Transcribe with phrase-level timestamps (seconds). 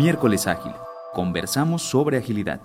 [0.00, 0.72] Miércoles Ágil.
[1.12, 2.62] Conversamos sobre agilidad.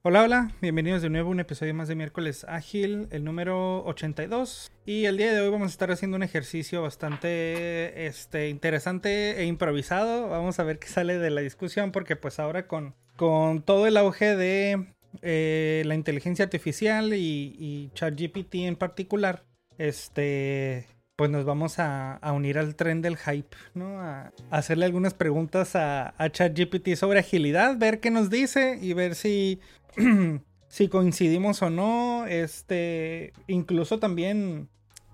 [0.00, 4.72] Hola, hola, bienvenidos de nuevo a un episodio más de Miércoles Ágil, el número 82.
[4.86, 9.44] Y el día de hoy vamos a estar haciendo un ejercicio bastante este, interesante e
[9.44, 10.30] improvisado.
[10.30, 13.98] Vamos a ver qué sale de la discusión porque pues ahora con, con todo el
[13.98, 19.44] auge de eh, la inteligencia artificial y, y ChatGPT en particular,
[19.76, 20.86] este,
[21.18, 24.00] pues nos vamos a, unir al tren del hype, ¿no?
[24.00, 29.58] A, hacerle algunas preguntas a, ChatGPT sobre agilidad, ver qué nos dice y ver si,
[30.68, 32.24] si coincidimos o no.
[32.28, 34.68] Este, incluso también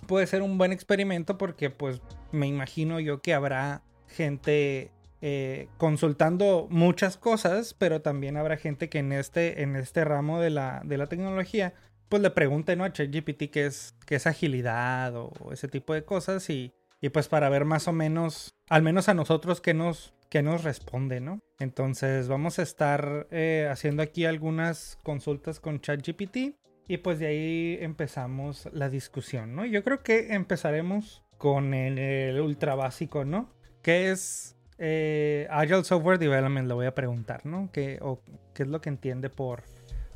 [0.06, 4.90] puede ser un buen experimento porque pues me imagino yo que habrá gente
[5.22, 10.50] eh, consultando muchas cosas, pero también habrá gente que en este, en este ramo de
[10.50, 11.72] la, de la tecnología
[12.14, 12.84] pues le pregunte ¿no?
[12.84, 17.26] a ChatGPT qué es, qué es agilidad o ese tipo de cosas y, y, pues
[17.26, 21.40] para ver más o menos, al menos a nosotros qué nos, qué nos responde, ¿no?
[21.58, 26.54] Entonces vamos a estar eh, haciendo aquí algunas consultas con ChatGPT
[26.86, 29.64] y pues de ahí empezamos la discusión, ¿no?
[29.64, 33.50] Yo creo que empezaremos con el, ultra básico, ¿no?
[33.82, 36.68] ¿Qué es eh, Agile Software Development?
[36.68, 37.70] Le voy a preguntar, ¿no?
[37.72, 38.22] ¿Qué, o,
[38.54, 39.64] ¿Qué es lo que entiende por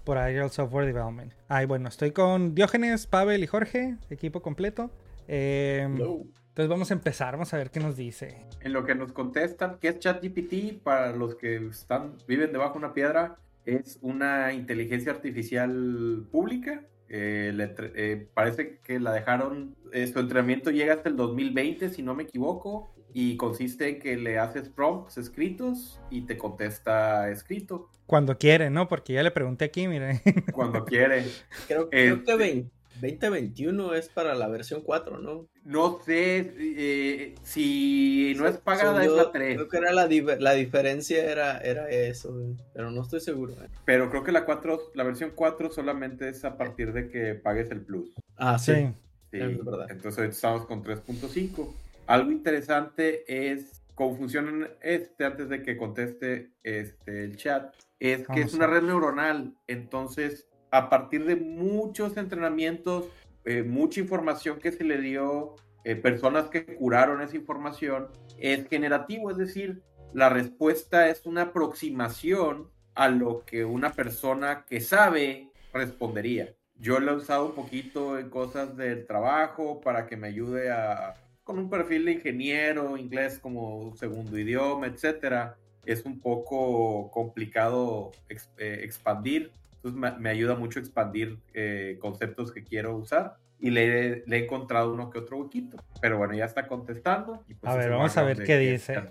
[0.09, 1.35] por Agile Software Development.
[1.49, 4.91] Ay, bueno, estoy con Diógenes, Pavel y Jorge, equipo completo.
[5.27, 8.47] Em, entonces vamos a empezar, vamos a ver qué nos dice.
[8.63, 10.83] En lo que nos contestan, ¿qué es ChatGPT?
[10.83, 16.85] Para los que están, viven debajo de una piedra, es una inteligencia artificial pública.
[17.11, 17.53] Eh,
[17.95, 22.23] eh, parece que la dejaron, eh, su entrenamiento llega hasta el 2020, si no me
[22.23, 27.91] equivoco, y consiste en que le haces prompts escritos y te contesta escrito.
[28.07, 28.89] Cuando quiere, ¿no?
[28.89, 30.23] Porque ya le pregunté aquí, mire.
[30.53, 31.27] Cuando quiere.
[31.67, 32.67] Creo, creo que
[33.01, 35.47] 2021 este es para la versión 4, ¿no?
[35.65, 39.57] No sé eh, si no es pagada es la 3.
[39.57, 42.35] Creo que era la, la diferencia era, era eso,
[42.73, 43.53] pero no estoy seguro.
[43.53, 43.69] ¿eh?
[43.85, 47.71] Pero creo que la 4, la versión 4 solamente es a partir de que pagues
[47.71, 48.15] el plus.
[48.37, 48.89] Ah, sí.
[49.31, 49.39] sí.
[49.39, 49.87] Es verdad.
[49.91, 51.69] Entonces estamos con 3.5.
[52.09, 58.41] Algo interesante es cómo funciona este antes de que conteste este, el chat es que
[58.41, 59.55] es una red neuronal.
[59.67, 63.09] Entonces, a partir de muchos entrenamientos,
[63.45, 68.09] eh, mucha información que se le dio, eh, personas que curaron esa información,
[68.39, 69.83] es generativo, es decir,
[70.15, 76.55] la respuesta es una aproximación a lo que una persona que sabe respondería.
[76.75, 81.15] Yo lo he usado un poquito en cosas del trabajo para que me ayude a,
[81.49, 88.81] con un perfil de ingeniero, inglés como segundo idioma, etcétera es un poco complicado eh,
[88.83, 89.51] expandir.
[89.77, 93.39] Entonces me, ayuda mucho a expandir eh, conceptos que quiero usar.
[93.59, 95.79] Y le, he encontrado uno que otro huequito.
[96.03, 97.43] Pero bueno, ya está contestando.
[97.47, 99.03] Pues a ver, vamos a ver qué dice.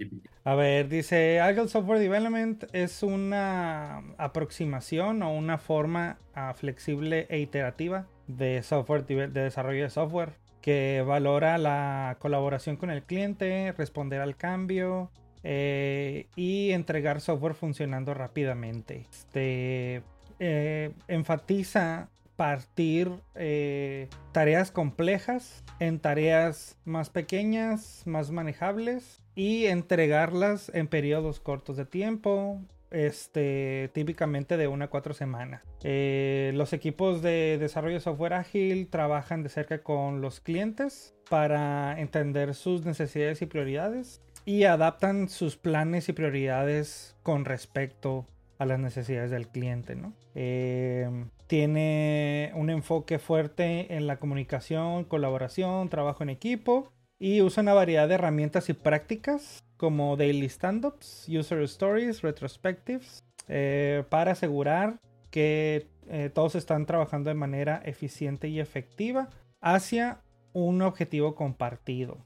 [0.43, 7.39] A ver, dice Agile Software Development es una aproximación o una forma ah, flexible e
[7.39, 14.19] iterativa de software de desarrollo de software que valora la colaboración con el cliente, responder
[14.19, 15.09] al cambio,
[15.41, 19.05] eh, y entregar software funcionando rápidamente.
[19.09, 20.03] Este,
[20.41, 30.87] eh, enfatiza partir eh, tareas complejas en tareas más pequeñas, más manejables y entregarlas en
[30.89, 32.59] periodos cortos de tiempo,
[32.91, 35.61] este, típicamente de una a cuatro semanas.
[35.83, 42.53] los equipos de desarrollo de software ágil trabajan de cerca con los clientes para entender
[42.53, 48.25] sus necesidades y prioridades y adaptan sus planes y prioridades con respecto
[48.57, 49.95] a las necesidades del cliente.
[49.95, 50.13] ¿no?
[50.35, 51.09] Eh,
[51.47, 58.07] tiene un enfoque fuerte en la comunicación, colaboración, trabajo en equipo y usa una variedad
[58.07, 64.99] de herramientas y prácticas como daily stand-ups, user stories, retrospectives, eh, para asegurar
[65.31, 69.29] que eh, todos están trabajando de manera eficiente y efectiva
[69.61, 70.21] hacia
[70.53, 72.17] un objetivo compartido.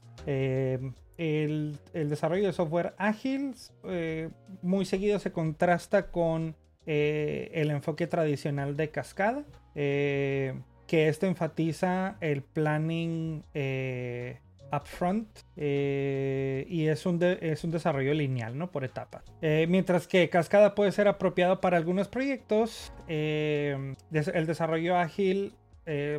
[1.18, 3.54] El, desarrollo de software ágil
[3.84, 4.30] eh,
[4.62, 6.56] muy seguido se contrasta con
[6.86, 9.44] eh, el enfoque tradicional de cascada,
[9.74, 10.54] eh,
[10.86, 13.44] que esto enfatiza el planning
[14.72, 18.70] upfront y es un, es un desarrollo lineal, ¿no?
[18.70, 19.22] Por etapa.
[19.68, 23.96] mientras que cascada puede ser apropiado para algunos proyectos, el
[24.46, 25.54] desarrollo ágil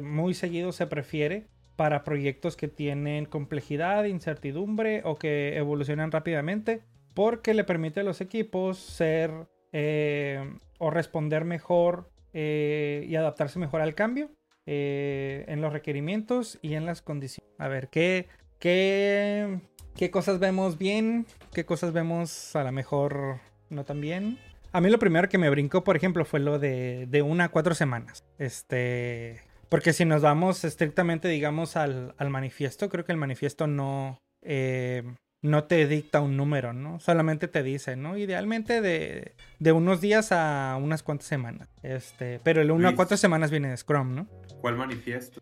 [0.01, 6.81] muy seguido se prefiere para proyectos que tienen complejidad, incertidumbre o que evolucionan rápidamente,
[7.13, 9.31] porque le permite a los equipos ser
[9.71, 10.39] eh,
[10.79, 14.31] o responder mejor eh, y adaptarse mejor al cambio
[14.65, 17.53] eh, en los requerimientos y en las condiciones.
[17.57, 18.27] A ver, ¿qué,
[18.63, 19.59] ¿qué,
[19.93, 21.25] ¿qué cosas vemos bien?
[21.53, 24.39] ¿Qué cosas vemos a lo mejor no tan bien?
[24.71, 27.49] A mí lo primero que me brincó, por ejemplo, fue lo de, de una a
[27.49, 28.23] cuatro semanas.
[28.37, 29.41] Este.
[29.67, 34.17] Porque si nos vamos estrictamente, digamos, al, al manifiesto, creo que el manifiesto no.
[34.41, 35.03] Eh,
[35.41, 37.01] no te dicta un número, ¿no?
[37.01, 38.17] Solamente te dice, ¿no?
[38.17, 41.67] Idealmente de, de unos días a unas cuantas semanas.
[41.81, 44.27] Este, pero el uno a cuatro semanas viene de Scrum, ¿no?
[44.61, 45.41] ¿Cuál manifiesto?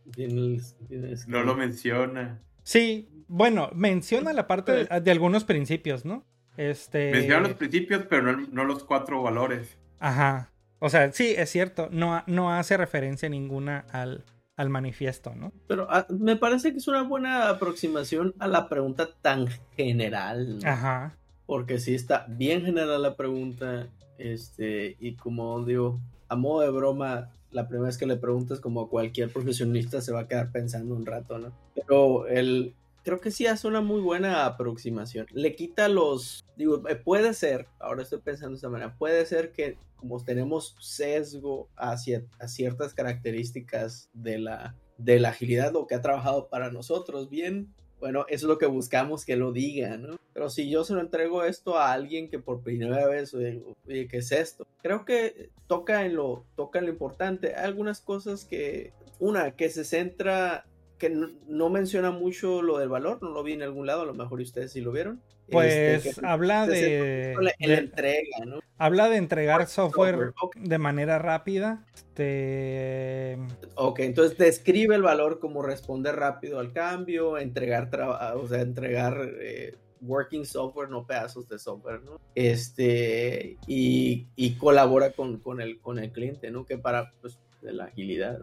[1.27, 2.41] no lo menciona.
[2.63, 6.25] Sí, bueno, menciona la parte de, de algunos principios, ¿no?
[6.57, 7.11] Este...
[7.11, 9.77] Menciona los principios, pero no, no, los cuatro valores.
[9.99, 10.51] Ajá.
[10.79, 11.89] O sea, sí, es cierto.
[11.91, 14.25] No, no hace referencia ninguna al,
[14.55, 15.53] al manifiesto, ¿no?
[15.67, 20.59] Pero ah, me parece que es una buena aproximación a la pregunta tan general.
[20.65, 21.17] Ajá.
[21.45, 23.87] Porque sí está bien general la pregunta.
[24.17, 25.99] Este, y como digo,
[26.31, 30.21] a modo de broma, la primera vez que le preguntas como cualquier profesionista se va
[30.21, 31.51] a quedar pensando un rato, ¿no?
[31.75, 32.73] Pero el,
[33.03, 35.25] creo que sí hace una muy buena aproximación.
[35.33, 39.51] Le quita los, digo, eh, puede ser, ahora estoy pensando de esta manera, puede ser
[39.51, 45.95] que como tenemos sesgo hacia a ciertas características de la, de la agilidad, lo que
[45.95, 50.17] ha trabajado para nosotros bien, bueno, es lo que buscamos que lo diga, ¿no?
[50.33, 54.17] Pero si yo se lo entrego esto a alguien que por primera vez, oye, ¿qué
[54.17, 54.65] es esto?
[54.81, 57.55] Creo que toca en lo, toca en lo importante.
[57.55, 60.65] Hay algunas cosas que, una, que se centra
[61.01, 64.13] que no, menciona mucho lo del valor, no lo vi en algún lado, a lo
[64.13, 65.19] mejor ustedes sí lo vieron.
[65.49, 68.59] Pues este, habla de, la, entrega, ¿no?
[68.77, 71.87] Habla de entregar software, de manera rápida.
[71.95, 73.39] Este...
[73.73, 77.89] Ok, entonces describe el valor como responder rápido al cambio, entregar,
[78.35, 82.21] o sea, entregar eh, working software, no pedazos de software, ¿no?
[82.35, 86.63] Este, y, y colabora con, con, el, con el cliente, ¿no?
[86.63, 88.39] Que para, pues, de la agilidad.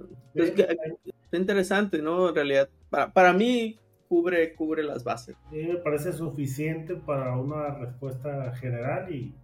[1.30, 2.30] Es interesante, ¿no?
[2.30, 3.78] En realidad, para, para mí
[4.08, 5.36] cubre, cubre las bases.
[5.46, 9.34] A mí me parece suficiente para una respuesta general y,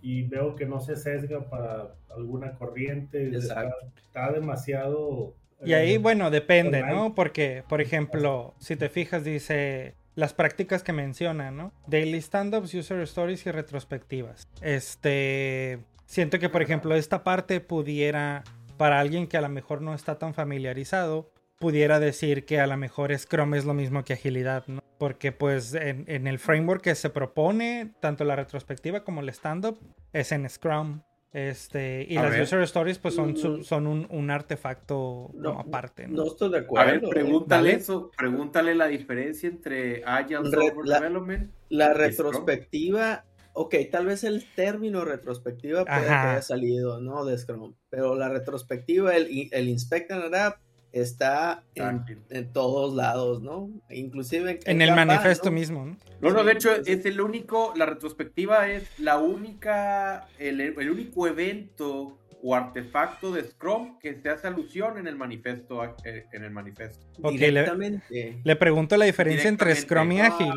[0.00, 3.36] y veo que no se sesga para alguna corriente.
[3.36, 5.34] Está, está, demasiado...
[5.64, 7.14] Y ahí, eh, bueno, depende, ¿no?
[7.14, 11.72] Porque, por ejemplo, si te fijas, dice las prácticas que menciona, ¿no?
[11.86, 14.48] Daily stand-ups, user stories y retrospectivas.
[14.60, 18.44] Este, siento que, por ejemplo, esta parte pudiera
[18.76, 22.76] para alguien que a lo mejor no está tan familiarizado, pudiera decir que a lo
[22.76, 24.82] mejor Scrum es lo mismo que agilidad, ¿no?
[24.98, 29.78] Porque pues en, el framework que se propone, tanto la retrospectiva como el stand-up,
[30.12, 31.00] es en Scrum.
[31.32, 33.64] Este, y las user stories pues son, mm.
[33.64, 36.06] son un, artefacto aparte.
[36.06, 36.26] ¿no?
[36.26, 36.88] estoy de acuerdo.
[36.88, 41.50] A ver, pregúntale eso, pregúntale la diferencia entre Agile Software Development.
[41.70, 47.24] La retrospectiva ok, tal vez el término retrospectiva puede que haya salido, ¿no?
[47.24, 50.60] De Scrum, pero la retrospectiva, el, el Inspect and Adapt
[50.92, 53.70] está en, todos lados, ¿no?
[53.90, 55.96] Inclusive en, el manifiesto mismo, ¿no?
[56.20, 61.26] No, no, de hecho es el único, la retrospectiva es la única, el, el único
[61.26, 65.82] evento o artefacto de Scrum que se hace alusión en el manifiesto.
[66.04, 67.06] Eh, en el manifiesto.
[67.30, 68.40] Directamente.
[68.44, 70.52] Le, pregunto la diferencia entre Scrum y Ágil.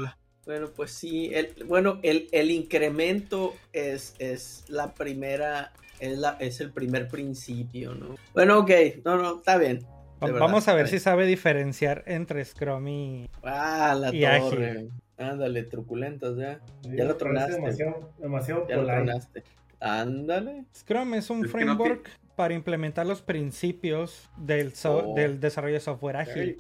[0.47, 6.61] Bueno, pues sí, el, bueno, el, el incremento es, es la primera, es, la, es
[6.61, 8.15] el primer principio, ¿no?
[8.33, 8.71] Bueno, ok,
[9.03, 9.85] no, no, está bien.
[10.21, 14.87] Vamos a ver si sabe diferenciar entre Scrum y, ah, la torre.
[15.17, 16.61] Ándale, truculentos ya.
[16.83, 17.55] ya lo tronaste.
[17.55, 19.43] Demasiado, demasiado ya lo tronaste.
[19.81, 20.63] Ándale.
[20.73, 25.13] Scrum es un framework para implementar los principios del, oh.
[25.13, 26.57] del desarrollo de software ágil.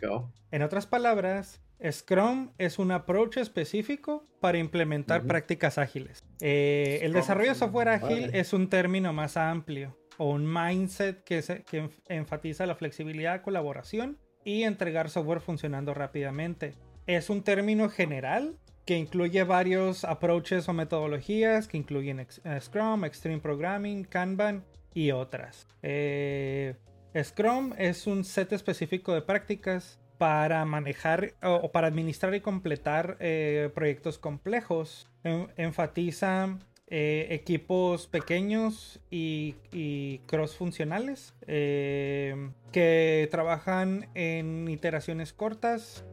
[0.51, 6.23] En otras palabras, Scrum es un approach específico para implementar prácticas ágiles.
[6.41, 11.43] Eh, el desarrollo de software ágil es un término más amplio o un mindset que,
[11.69, 16.73] que enfatiza la flexibilidad, colaboración y entregar software funcionando rápidamente.
[17.05, 23.39] Es un término general que incluye varios approaches o metodologías que incluyen eh, Scrum, Extreme
[23.39, 25.67] Programming, Kanban y otras.
[25.83, 26.75] Eh,
[27.21, 33.69] Scrum es un set específico de prácticas para manejar o, para administrar y completar eh,
[33.73, 35.07] proyectos complejos.
[35.23, 36.57] enfatiza
[36.89, 46.05] eh, equipos pequeños y, cross funcionales eh, que trabajan en iteraciones cortas,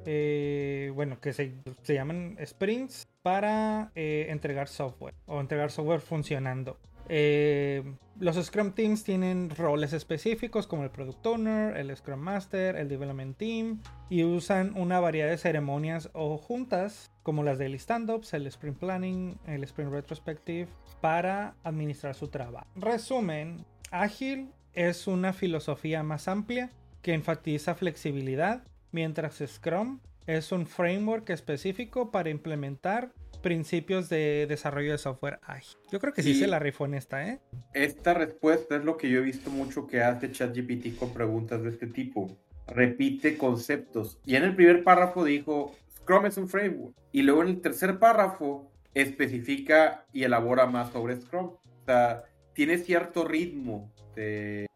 [0.95, 6.77] bueno, que se, se, llaman sprints para entregar software o entregar software funcionando.
[7.09, 7.83] Eh,
[8.21, 13.37] los Scrum Teams tienen roles específicos como el Product Owner, el Scrum Master, el Development
[13.37, 18.79] Team y usan una variedad de ceremonias o juntas como las Daily Stand-Ups, el Sprint
[18.79, 20.69] Planning, el Sprint Retrospective
[21.01, 22.67] para administrar su trabajo.
[22.77, 26.71] Resumen, Ágil es una filosofía más amplia
[27.03, 33.12] que enfatiza flexibilidad, mientras Scrum es un framework específico para implementar
[33.43, 35.76] principios de desarrollo de software ágil.
[35.93, 37.40] Yo creo que sí, se la rifó en esta, ¿eh?
[37.75, 41.69] Esta respuesta es lo que yo he visto mucho que hace ChatGPT con preguntas de
[41.69, 42.35] este tipo.
[42.66, 44.19] Repite conceptos.
[44.25, 46.97] Y en el primer párrafo dijo, Scrum es un framework.
[47.12, 51.49] Y luego en el tercer párrafo especifica y elabora más sobre Scrum.
[51.49, 54.66] O sea, tiene cierto ritmo de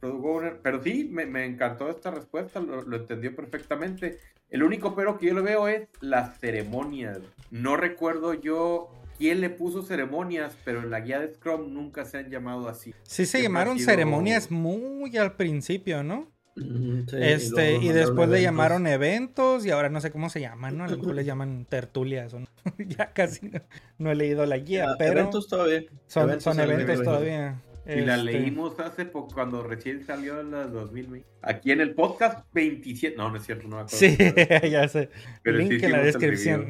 [0.00, 0.60] Product Owner.
[0.62, 4.18] Pero sí, me, encantó esta respuesta, lo, lo entendió perfectamente.
[4.50, 7.18] El único pero que yo le veo es las ceremonias.
[7.50, 12.18] No recuerdo yo quién le puso ceremonias, pero en la guía de Scrum nunca se
[12.18, 12.94] han llamado así.
[13.02, 16.30] Sí, se llamaron ceremonias muy al principio, ¿no?
[17.12, 20.84] este, y, después le llamaron eventos y ahora no sé cómo se llaman, ¿no?
[20.84, 22.46] A lo mejor le llaman tertulias, ¿no?
[22.78, 23.50] ya casi
[23.98, 25.20] no, he leído la guía, pero...
[25.20, 25.82] Eventos todavía.
[26.06, 27.60] Son son eventos todavía.
[27.88, 31.26] Y la este, leímos hace poco, cuando recién salió en la 2020.
[31.42, 33.16] Aquí en el podcast 27.
[33.16, 33.98] No, no es cierto, no me acuerdo.
[33.98, 34.16] Sí,
[34.70, 35.08] ya sé.
[35.44, 36.66] Link en la descripción.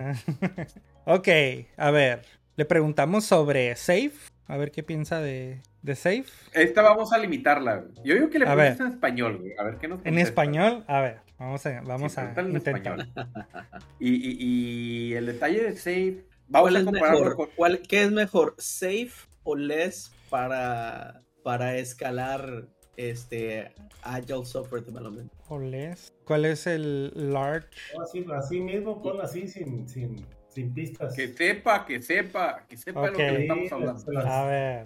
[1.07, 1.29] ok,
[1.77, 2.23] a ver.
[2.57, 4.13] Le preguntamos sobre Safe.
[4.47, 6.27] A ver qué piensa de, de Safe.
[6.53, 7.85] Esta vamos a limitarla.
[8.05, 9.53] Yo digo que le ponemos en español, güey.
[9.59, 13.09] A ver qué nos En español, a ver, vamos a, vamos a intentar.
[13.99, 16.25] Y, y, y, el detalle de Safe.
[16.49, 17.49] Vamos a compararlo con...
[17.57, 18.55] ¿Cuál, ¿Qué es mejor?
[18.59, 19.11] ¿Safe
[19.43, 22.67] o less para, para escalar
[22.97, 23.71] este
[24.03, 25.33] Agile Software Development.
[25.49, 26.13] ¿O less?
[26.25, 27.69] ¿Cuál es el large?
[28.03, 31.15] así, así, mismo, ponlo así sin, sin, sin, pistas.
[31.15, 34.29] Que sepa, que sepa, que sepa lo que estamos hablando.
[34.29, 34.85] a ver.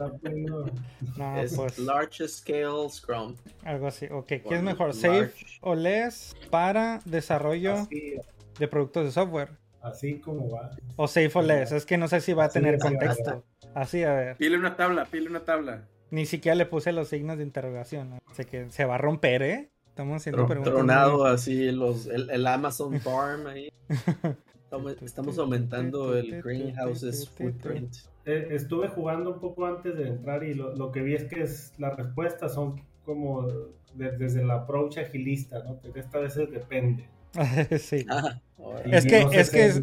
[1.16, 3.36] No, es pues, large scale Scrum.
[3.64, 4.06] Algo así.
[4.10, 4.92] Ok, ¿qué es mejor?
[4.94, 7.86] ¿Safe o less para desarrollo
[8.58, 9.59] de productos de software?
[9.82, 10.70] Así como va.
[10.96, 11.72] O safe o less.
[11.72, 13.44] Es que no sé si va a tener contexto.
[13.74, 14.36] Así, a ver.
[14.36, 15.86] Pile una tabla, pile una tabla.
[16.10, 18.20] Ni siquiera le puse los signos de interrogación.
[18.32, 19.70] Sé que se va a romper, ¿eh?
[19.88, 20.72] Estamos haciendo preguntas.
[20.72, 23.72] Tronado así, los, el, Amazon Farm ahí.
[25.02, 27.94] Estamos, aumentando el greenhouse's footprint.
[28.24, 31.72] Eh, estuve jugando un poco antes de entrar y lo, que vi es que es,
[31.78, 33.48] las respuestas son como
[33.94, 35.80] desde el approach agilista, ¿no?
[35.80, 37.08] Que esta vez depende.
[37.78, 38.06] sí.
[38.08, 38.40] Ah,
[38.84, 39.82] es, que, es, que, es,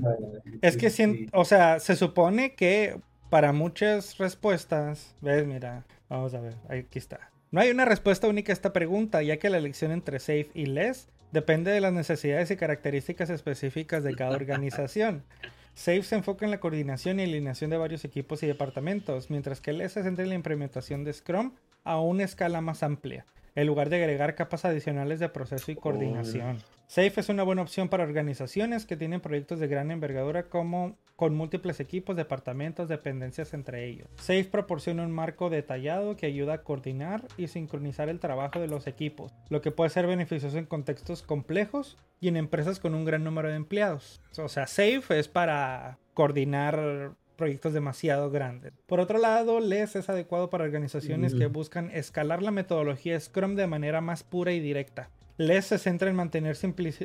[0.61, 2.99] es que, o sea, se supone que
[3.29, 7.31] para muchas respuestas, ves, mira, vamos a ver, aquí está.
[7.51, 10.65] No hay una respuesta única a esta pregunta, ya que la elección entre safe y
[10.65, 15.23] less depende de las necesidades y características específicas de cada organización.
[15.73, 19.73] Safe se enfoca en la coordinación y alineación de varios equipos y departamentos, mientras que
[19.73, 23.27] Less se centra en la implementación de Scrum a una escala más amplia,
[23.57, 26.59] en lugar de agregar capas adicionales de proceso y coordinación.
[26.85, 31.33] Safe es una buena opción para organizaciones que tienen proyectos de gran envergadura como con
[31.33, 34.07] múltiples equipos, departamentos, dependencias entre ellos.
[34.17, 38.85] Safe proporciona un marco detallado que ayuda a coordinar y sincronizar el trabajo de los
[38.85, 43.23] equipos, lo que puede ser beneficioso en contextos complejos y en empresas con un gran
[43.23, 44.21] número de empleados.
[44.37, 48.73] O sea, Safe es para coordinar proyectos demasiado grandes.
[48.85, 53.67] Por otro lado, LES es adecuado para organizaciones que buscan escalar la metodología Scrum de
[53.67, 55.09] manera más pura y directa.
[55.37, 56.57] LES se centra en mantener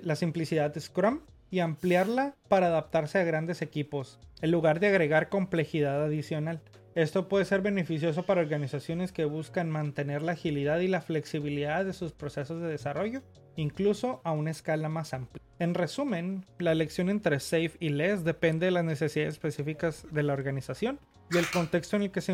[0.03, 1.21] la simplicidad de Scrum
[1.51, 6.63] y ampliarla para adaptarse a grandes equipos, en lugar de agregar complejidad adicional.
[6.95, 11.95] Esto puede ser beneficioso para organizaciones que buscan mantener la agilidad y la flexibilidad de
[11.95, 13.23] sus procesos de desarrollo,
[13.57, 15.43] incluso a una escala más amplia.
[15.59, 20.35] En resumen, la elección entre Safe y Less depende de las necesidades específicas de la
[20.35, 20.99] organización
[21.31, 22.33] y el contexto en el que se,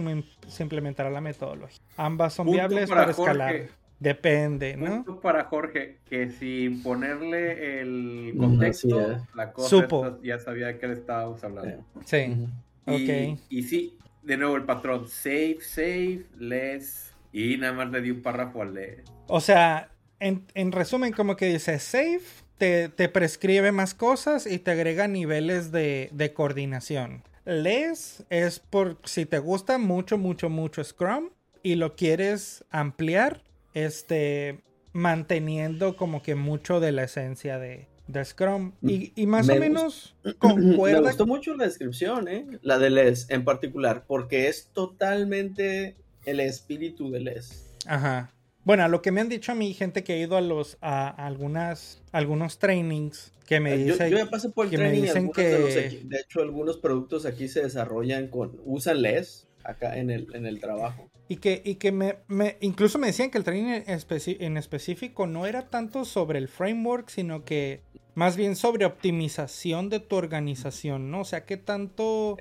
[0.61, 1.81] implementará la metodología.
[1.97, 3.69] Ambas son viables para, escalar.
[4.01, 5.05] Depende, ¿no?
[5.05, 10.95] Punto para Jorge, que sin ponerle el contexto, la cosa ya sabía de qué le
[10.95, 11.85] estábamos hablando.
[12.05, 12.47] Sí,
[12.87, 13.39] ok.
[13.49, 18.23] Y sí, de nuevo el patrón, save, save, less, y nada más le di un
[18.23, 19.03] párrafo al less.
[19.27, 22.21] O sea, en, resumen, como que dice save,
[22.59, 27.23] te, te, prescribe más cosas y te agrega niveles de, de coordinación.
[27.45, 31.31] Less es por si te gusta mucho, mucho, mucho Scrum
[31.63, 33.43] y lo quieres ampliar,
[33.75, 34.61] este,
[34.93, 38.73] manteniendo como que mucho de la esencia de, de Scrum.
[38.83, 41.01] Y, y más o menos concuerda.
[41.01, 42.47] Me gustó mucho la descripción, ¿eh?
[42.63, 47.65] la de Les en particular, porque es totalmente el espíritu de Les.
[47.87, 48.33] Ajá.
[48.65, 51.09] Bueno, lo que me han dicho a mí, gente que ha ido a los a,
[51.09, 55.43] algunas algunos trainings que me dicen yo, ya pasé por el training, me dicen que
[55.43, 60.47] de, de, hecho algunos productos aquí se desarrollan con usan les acá en el en
[60.47, 61.09] el trabajo.
[61.31, 65.47] Y que, y que me, me, incluso me decían que el training en, específico no
[65.47, 67.83] era tanto sobre el framework, sino que
[68.15, 71.21] más bien sobre optimización de tu organización, ¿no?
[71.21, 72.39] O sea, qué tanto,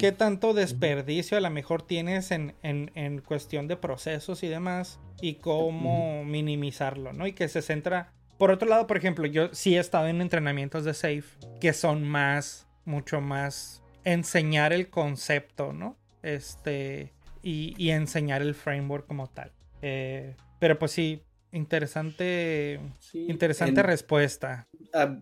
[0.00, 4.98] qué tanto desperdicio a lo mejor tienes en, en, en cuestión de procesos y demás,
[5.20, 7.26] y cómo minimizarlo, ¿no?
[7.26, 10.84] Y que se centra Por otro lado, por ejemplo, yo sí he estado en entrenamientos
[10.84, 11.24] de Safe
[11.60, 15.96] que son más, mucho más enseñar el concepto, ¿no?
[16.22, 19.52] Este, y, enseñar el framework como tal.
[19.82, 21.22] Eh, pero pues sí,
[21.52, 22.80] interesante,
[23.12, 24.68] interesante respuesta.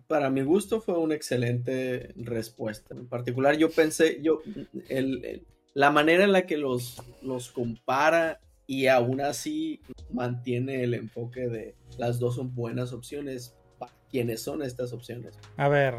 [0.07, 2.95] para mi gusto fue una excelente respuesta.
[2.95, 4.41] En particular, yo pensé, yo,
[4.89, 9.79] el, la manera en la que los, los compara y aún así
[10.11, 13.55] mantiene el enfoque de las dos son buenas opciones.
[14.09, 15.37] ¿Quiénes son estas opciones?
[15.57, 15.95] A ver.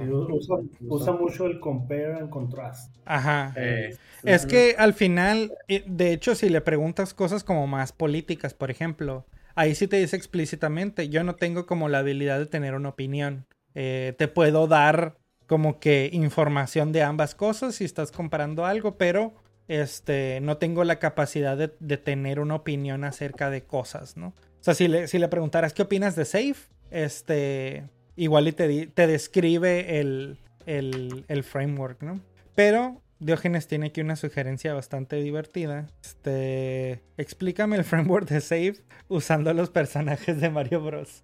[0.81, 2.95] Usa, mucho el compare and contrast.
[3.05, 3.53] Ajá.
[3.57, 8.71] Eh, es que al final, de hecho, si le preguntas cosas como más políticas, por
[8.71, 12.91] ejemplo, ahí sí te dice explícitamente, yo no tengo como la habilidad de tener una
[12.91, 13.47] opinión.
[13.75, 19.35] Eh, te puedo dar como que información de ambas cosas si estás comparando algo, pero
[19.67, 24.29] este, no tengo la capacidad de, tener una opinión acerca de cosas, ¿no?
[24.29, 26.57] O sea, si le, si le preguntaras qué opinas de Safe,
[26.91, 27.85] este,
[28.19, 32.21] igual y te, te describe el, el, framework, ¿no?
[32.55, 35.87] Pero Diógenes tiene aquí una sugerencia bastante divertida.
[36.03, 41.23] Este, explícame el framework de Safe usando los personajes de Mario Bros.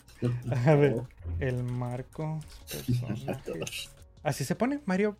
[0.65, 1.03] A ver,
[1.41, 2.41] el marco.
[4.23, 5.17] Así se pone, Mario.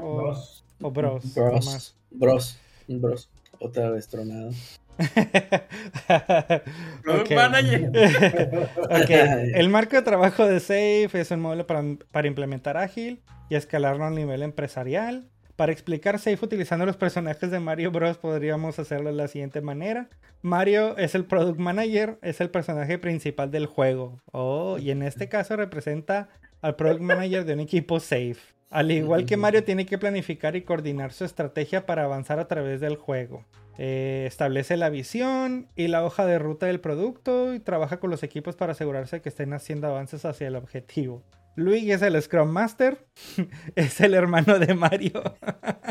[0.00, 0.34] O,
[0.80, 1.34] o Bros.
[1.34, 1.96] Bros.
[2.10, 2.58] Bros.
[2.86, 3.30] Bros.
[3.58, 4.50] Otra vez tronado.
[7.06, 7.36] okay.
[9.60, 14.04] El marco de trabajo de Safe es un modelo para, para implementar ágil y escalarlo
[14.04, 15.28] a nivel empresarial.
[15.56, 18.18] Para explicar Safe utilizando los personajes de Mario Bros.
[18.18, 20.08] podríamos hacerlo de la siguiente manera.
[20.42, 24.20] Mario es el Product Manager, es el personaje principal del juego.
[24.32, 26.28] Oh, y en este caso representa
[26.60, 28.36] al Product Manager de un equipo Safe.
[28.70, 32.80] Al igual que Mario tiene que planificar y coordinar su estrategia para avanzar a través
[32.80, 33.44] del juego.
[33.78, 38.22] Eh, establece la visión y la hoja de ruta del producto y trabaja con los
[38.22, 41.24] equipos para asegurarse que estén haciendo avances hacia el objetivo.
[41.56, 43.06] Luigi es el Scrum Master,
[43.76, 45.22] es el hermano de Mario.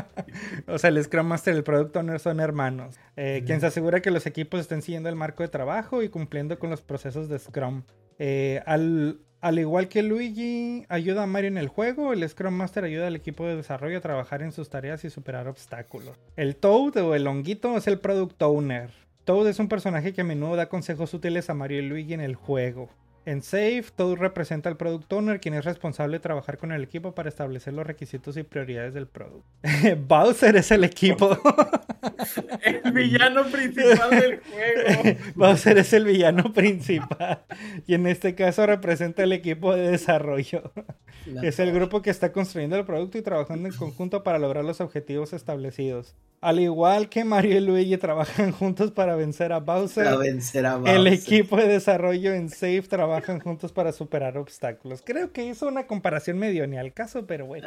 [0.68, 2.96] o sea, el Scrum Master y el Product Owner son hermanos.
[3.16, 6.60] Eh, quien se asegura que los equipos estén siguiendo el marco de trabajo y cumpliendo
[6.60, 7.84] con los procesos de Scrum.
[8.20, 12.86] Eh, al, al igual que Luigi ayuda a Mario en el juego, el Scrum Master
[12.86, 16.18] ayuda al equipo de desarrollo a trabajar en sus tareas y superar obstáculos.
[16.38, 18.90] El Toad o el Honguito es el Product Owner.
[19.26, 22.22] Toad es un personaje que a menudo da consejos útiles a Mario y Luigi en
[22.22, 22.90] el juego.
[23.26, 27.14] En Safe, Toad representa al Product Owner, quien es responsable de trabajar con el equipo
[27.14, 29.46] para establecer los requisitos y prioridades del producto.
[30.08, 31.38] Bowser es el equipo.
[32.64, 35.20] el villano principal del juego.
[35.36, 37.44] Bowser es el villano principal.
[37.88, 40.72] Y en este caso representa el equipo de desarrollo.
[41.42, 44.82] Es el grupo que está construyendo el producto y trabajando en conjunto para lograr los
[44.82, 46.16] objetivos establecidos.
[46.42, 50.06] Al igual que Mario y Luigi trabajan juntos para vencer a Bowser,
[50.86, 55.02] el equipo de desarrollo en Safe trabajan juntos para superar obstáculos.
[55.06, 57.66] Creo que hizo una comparación medio ni al caso, pero bueno.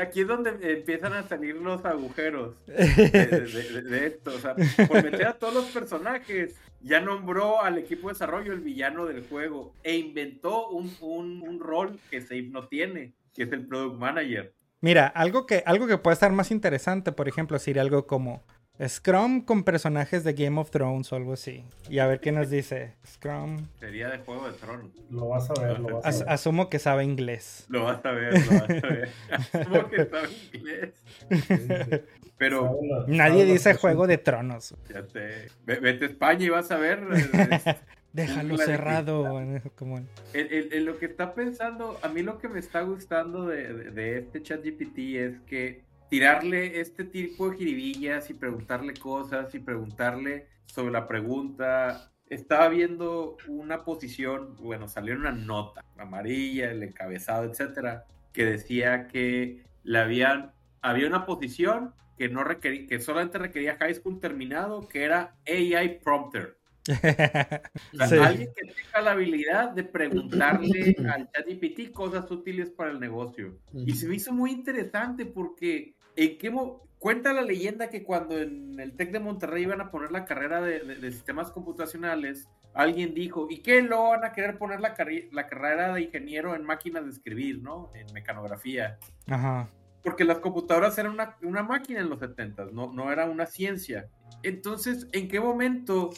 [0.00, 4.32] Aquí es donde empiezan a salir los agujeros de, esto.
[4.34, 4.54] O sea,
[4.86, 9.26] por meter a todos los personajes, ya nombró al equipo de desarrollo el villano del
[9.26, 14.52] juego e inventó un, un rol que Safe no tiene, que es el Product Manager.
[14.82, 18.44] Mira, algo que, algo que puede estar más interesante, por ejemplo, sería algo como
[18.86, 21.64] Scrum con personajes de Game of Thrones o algo así.
[21.88, 22.94] Y a ver qué nos dice.
[23.06, 23.68] Scrum.
[23.78, 24.90] Sería de Juego de Tronos.
[25.10, 26.32] Lo vas a ver, lo vas a ver.
[26.32, 27.66] Asumo que sabe inglés.
[27.68, 29.08] Lo vas a ver, lo vas a ver.
[29.30, 30.94] Asumo que sabe inglés.
[32.38, 32.80] Pero.
[33.06, 34.74] Nadie dice Juego de Tronos.
[34.88, 35.48] Ya te.
[35.64, 37.00] Vete a España y vas a ver.
[38.12, 39.40] Déjalo cerrado.
[39.74, 40.00] Como...
[40.34, 44.42] En, lo que está pensando, a mí lo que me está gustando de, de, este
[44.42, 45.82] chat GPT es que
[46.12, 52.12] tirarle este tipo de jiribillas y preguntarle cosas y preguntarle sobre la pregunta.
[52.28, 59.64] Estaba viendo una posición, bueno, salió una nota amarilla, el encabezado, etcétera, que decía que
[59.84, 65.04] le habían, había una posición que no requería, que solamente requería high school terminado, que
[65.04, 66.58] era AI prompter.
[67.98, 73.60] Alguien que tenga la habilidad de preguntarle al ChatGPT cosas útiles para el negocio.
[73.72, 76.52] Y se me hizo muy interesante porque ¿en qué
[76.98, 80.60] cuenta la leyenda que cuando en el TEC de Monterrey iban a poner la carrera
[80.60, 84.94] de, sistemas computacionales, alguien dijo, ¿y qué lo van a querer poner la,
[85.32, 87.90] la carrera de ingeniero en máquinas de escribir, ¿no?
[87.94, 88.98] En mecanografía.
[89.26, 89.68] Ajá.
[90.02, 94.08] Porque las computadoras eran una, una máquina en los 70, no, no era una ciencia.
[94.42, 96.10] Entonces, ¿en qué momento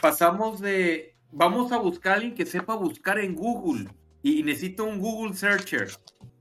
[0.00, 3.88] pasamos de vamos a buscar a alguien que sepa buscar en Google
[4.22, 5.88] y, necesito un Google Searcher.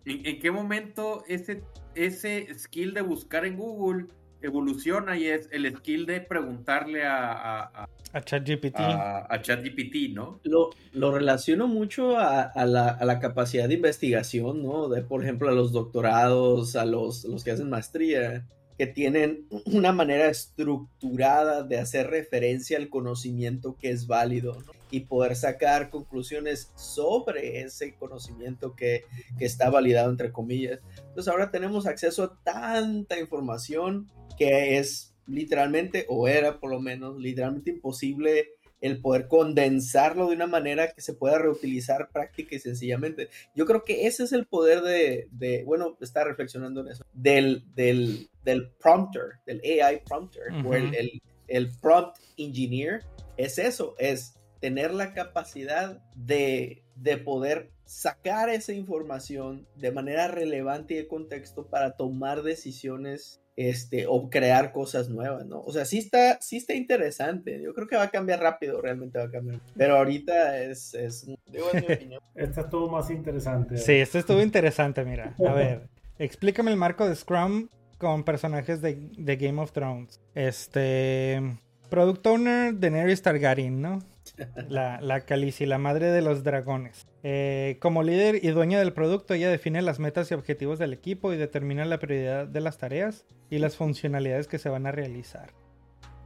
[0.06, 1.64] ¿En, qué momento ese,
[1.96, 4.08] ese skill de buscar en Google
[4.42, 8.76] evoluciona y es el skill de preguntarle a, a ChatGPT.
[8.78, 10.40] A, ChatGPT, ¿no?
[10.44, 14.88] Lo, lo relaciono mucho a, la, a, la, capacidad de investigación, ¿no?
[14.88, 18.46] De, por ejemplo, a los doctorados, a los, los que hacen maestría,
[18.78, 24.72] que tienen una manera estructurada de hacer referencia al conocimiento que es válido, ¿no?
[24.92, 29.06] Y poder sacar conclusiones sobre ese conocimiento que,
[29.40, 30.82] que está validado, entre comillas.
[31.00, 37.18] Entonces ahora tenemos acceso a tanta información que es literalmente, o era por lo menos,
[37.18, 38.50] literalmente imposible
[38.84, 43.30] el poder condensarlo de una manera que se pueda reutilizar práctica y sencillamente.
[43.56, 47.64] Yo creo que ese es el poder de, de bueno, está reflexionando en eso, del,
[47.76, 53.04] del, del prompter, del AI prompter, o el, el, el prompt engineer,
[53.38, 60.94] es eso, es tener la capacidad de, de, poder sacar esa información de manera relevante
[60.94, 65.60] y de contexto para tomar decisiones este, o crear cosas nuevas, ¿no?
[65.62, 67.62] O sea, sí está, sí está interesante.
[67.62, 69.60] Yo creo que va a cambiar rápido, realmente va a cambiar.
[69.76, 72.22] Pero ahorita es, es digo, es mi opinión.
[72.36, 73.78] Estuvo más interesante.
[73.78, 75.36] Sí, esto estuvo interesante, mira.
[75.46, 77.68] A ver, explícame el marco de Scrum
[78.04, 80.22] con personajes de, de Game of Thrones.
[80.36, 81.42] Este,
[81.90, 84.00] Product Owner Daenerys Targaryen, ¿no?
[84.70, 87.08] La, la Calici, la madre de los dragones.
[87.24, 91.34] Eh, como líder y dueña del producto, ella define las metas y objetivos del equipo
[91.34, 95.54] y determina la prioridad de las tareas y las funcionalidades que se van a realizar.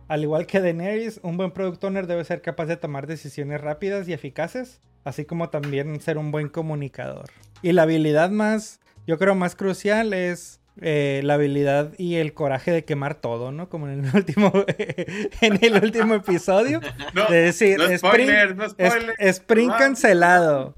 [0.08, 4.08] Al igual que Daenerys, un buen product owner debe ser capaz de tomar decisiones rápidas
[4.08, 7.30] y eficaces, así como también ser un buen comunicador.
[7.62, 12.72] Y la habilidad más, yo creo más crucial es eh, la habilidad y el coraje
[12.72, 13.70] de quemar todo, ¿no?
[13.70, 14.52] Como en el último,
[15.42, 16.82] en el último episodio.
[17.30, 17.80] de decir,
[19.20, 20.76] Spring, cancelado.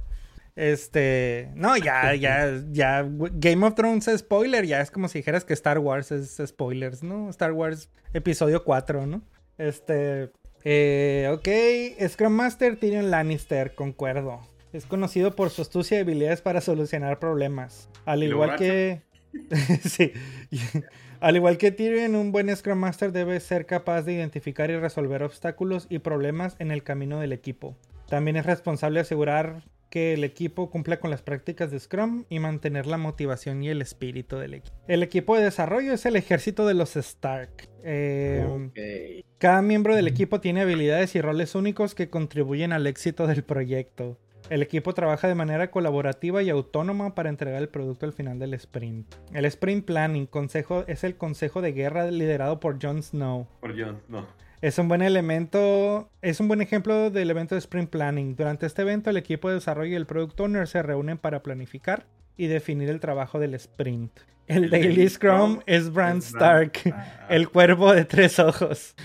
[0.56, 5.46] Este, no, ya, ya, ya, Game of Thrones es spoiler, ya es como si dijeras
[5.46, 7.30] que Star Wars es spoilers, ¿no?
[7.30, 9.22] Star Wars episodio 4, ¿no?
[9.58, 10.32] Este,
[10.66, 14.42] eh, ok, Scrum Master Tyrion Lannister, concuerdo.
[14.74, 17.90] Es conocido por su astucia y habilidades para solucionar problemas.
[18.06, 19.02] Al igual que...
[19.84, 20.13] sí.
[21.20, 25.22] Al igual que Tyrion, un buen Scrum Master debe ser capaz de identificar y resolver
[25.24, 27.76] obstáculos y problemas en el camino del equipo.
[28.08, 32.39] También es responsable de asegurar que el equipo cumpla con las prácticas de Scrum y
[32.39, 34.76] mantener la motivación y el espíritu del equipo.
[34.88, 37.68] El equipo de desarrollo es el ejército de los Stark.
[37.84, 43.44] Eh, cada miembro del equipo tiene habilidades y roles únicos que contribuyen al éxito del
[43.44, 44.18] proyecto.
[44.49, 48.54] El equipo trabaja de manera colaborativa y autónoma para entregar el producto al final del
[48.56, 49.13] sprint.
[49.34, 53.47] El sprint planning consejo, es el consejo de guerra liderado por Jon Snow.
[53.60, 54.25] Por Jon Snow.
[54.62, 58.36] Es un buen elemento, es un buen ejemplo del evento de Sprint Planning.
[58.36, 62.06] Durante este evento, el equipo de desarrollo y el Product Owner se reúnen para planificar
[62.36, 64.12] y definir el trabajo del sprint.
[64.50, 66.82] El Daily Scrum es Bran Stark,
[67.30, 68.96] el cuervo de tres ojos.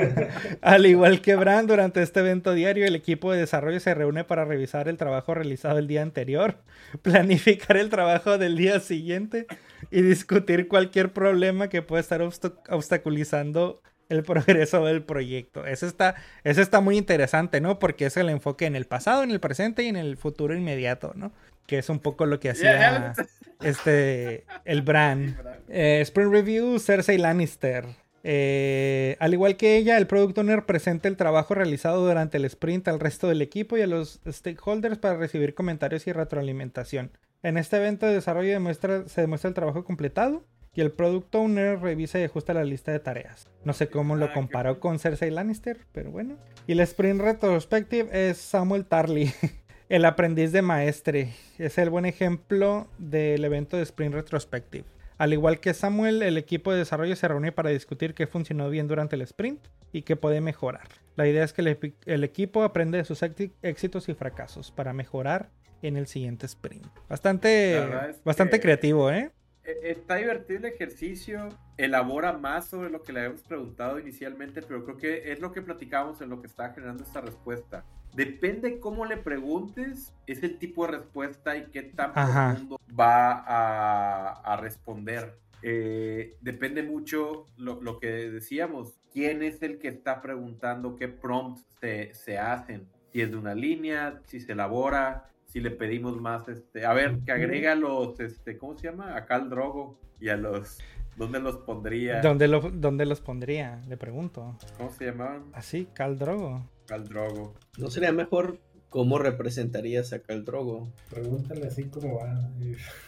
[0.62, 4.44] Al igual que Bran, durante este evento diario, el equipo de desarrollo se reúne para
[4.44, 6.58] revisar el trabajo realizado el día anterior,
[7.02, 9.48] planificar el trabajo del día siguiente
[9.90, 15.66] y discutir cualquier problema que pueda estar obstaculizando el progreso del proyecto.
[15.66, 17.80] Eso está, eso está muy interesante, ¿no?
[17.80, 21.14] Porque es el enfoque en el pasado, en el presente y en el futuro inmediato,
[21.16, 21.32] ¿no?
[21.66, 23.14] Que es un poco lo que hacía
[23.62, 25.36] este el Bran.
[25.68, 27.86] Eh, Spring Review, Cersei Lannister.
[28.26, 32.88] Eh, al igual que ella, el Product Owner presenta el trabajo realizado durante el sprint
[32.88, 37.10] al resto del equipo y a los stakeholders para recibir comentarios y retroalimentación.
[37.42, 38.58] En este evento de desarrollo
[39.06, 43.00] se demuestra el trabajo completado y el Product Owner revisa y ajusta la lista de
[43.00, 43.48] tareas.
[43.64, 46.36] No sé cómo lo ah, comparó con Cersei Lannister, pero bueno.
[46.66, 49.32] Y el Sprint Retrospective es Samuel Tarly,
[49.88, 51.34] el aprendiz de maestre.
[51.58, 54.84] Es el buen ejemplo del evento de Sprint Retrospective.
[55.18, 58.88] Al igual que Samuel, el equipo de desarrollo se reúne para discutir qué funcionó bien
[58.88, 59.60] durante el sprint
[59.92, 60.88] y qué puede mejorar.
[61.16, 61.62] La idea es que
[62.06, 65.50] el, equipo aprende de sus éxitos y fracasos para mejorar
[65.82, 66.86] en el siguiente sprint.
[67.08, 67.80] Bastante,
[68.24, 69.30] bastante creativo, ¿eh?
[69.62, 74.84] E, está divertido el ejercicio, elabora más sobre lo que le habíamos preguntado inicialmente, pero
[74.84, 77.84] creo que es lo que platicábamos en lo que está generando esta respuesta.
[78.14, 84.56] Depende cómo le preguntes, es el tipo de respuesta y qué tan profundo va a,
[84.56, 85.36] responder.
[85.62, 91.64] Eh, depende mucho lo, lo, que decíamos, quién es el que está preguntando, qué prompts
[91.80, 96.48] se, se hacen, si es de una línea, si se elabora, si le pedimos más,
[96.48, 99.16] este, a ver, que agrega los, este, ¿cómo se llama?
[99.16, 100.78] A Cal Drogo y a los,
[101.16, 102.20] ¿dónde los pondría?
[102.20, 103.80] ¿Dónde, lo, dónde los pondría?
[103.88, 104.56] Le pregunto.
[104.76, 105.44] ¿Cómo se llamaban?
[105.52, 106.62] Así, Cal Drogo.
[106.86, 107.54] Cal Drogo.
[107.78, 110.92] ¿No sería mejor cómo representarías a Cal Drogo?
[111.10, 112.50] Pregúntale así cómo va.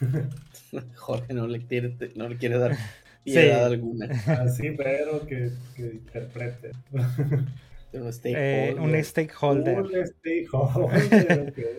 [0.96, 2.76] Jorge no le quiere, no le quiere dar
[3.24, 4.06] piedad alguna.
[4.26, 6.72] Así, pero que, que interprete.
[7.92, 8.78] Un stakeholder.
[8.78, 9.78] un stakeholder.
[9.78, 11.72] Un stakeholder.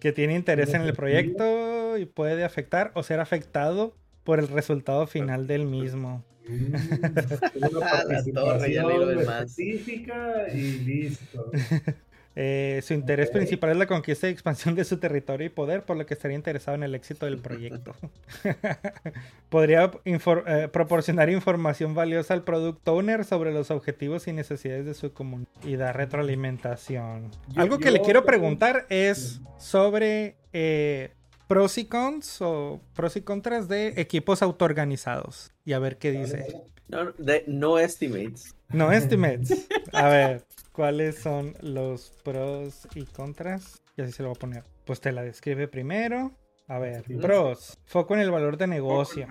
[0.00, 5.06] que tiene interés en el proyecto y puede afectar o ser afectado por el resultado
[5.06, 6.24] final del mismo.
[6.48, 6.74] Mm,
[7.70, 11.50] una participación específica y listo.
[12.34, 15.98] Eh, su interés principal es la conquista y expansión de su territorio y poder, por
[15.98, 17.94] lo que estaría interesado en el éxito del proyecto.
[19.50, 25.12] Podría eh, proporcionar información valiosa al product owner sobre los objetivos y necesidades de su
[25.12, 27.30] comunidad y dar retroalimentación.
[27.54, 31.12] Algo que le quiero preguntar es sobre eh,
[31.52, 36.46] pros y cons o pros y contras de equipos autoorganizados y a ver qué dice.
[36.88, 38.56] No, de, no estimates.
[38.70, 39.66] No estimates.
[39.92, 40.46] A ver.
[40.72, 43.82] ¿Cuáles son los pros y contras?
[43.98, 44.64] Y así se lo voy a poner.
[44.86, 46.32] Pues te la describe primero.
[46.68, 47.78] A ver, pros.
[47.84, 49.26] Foco en el valor de negocio.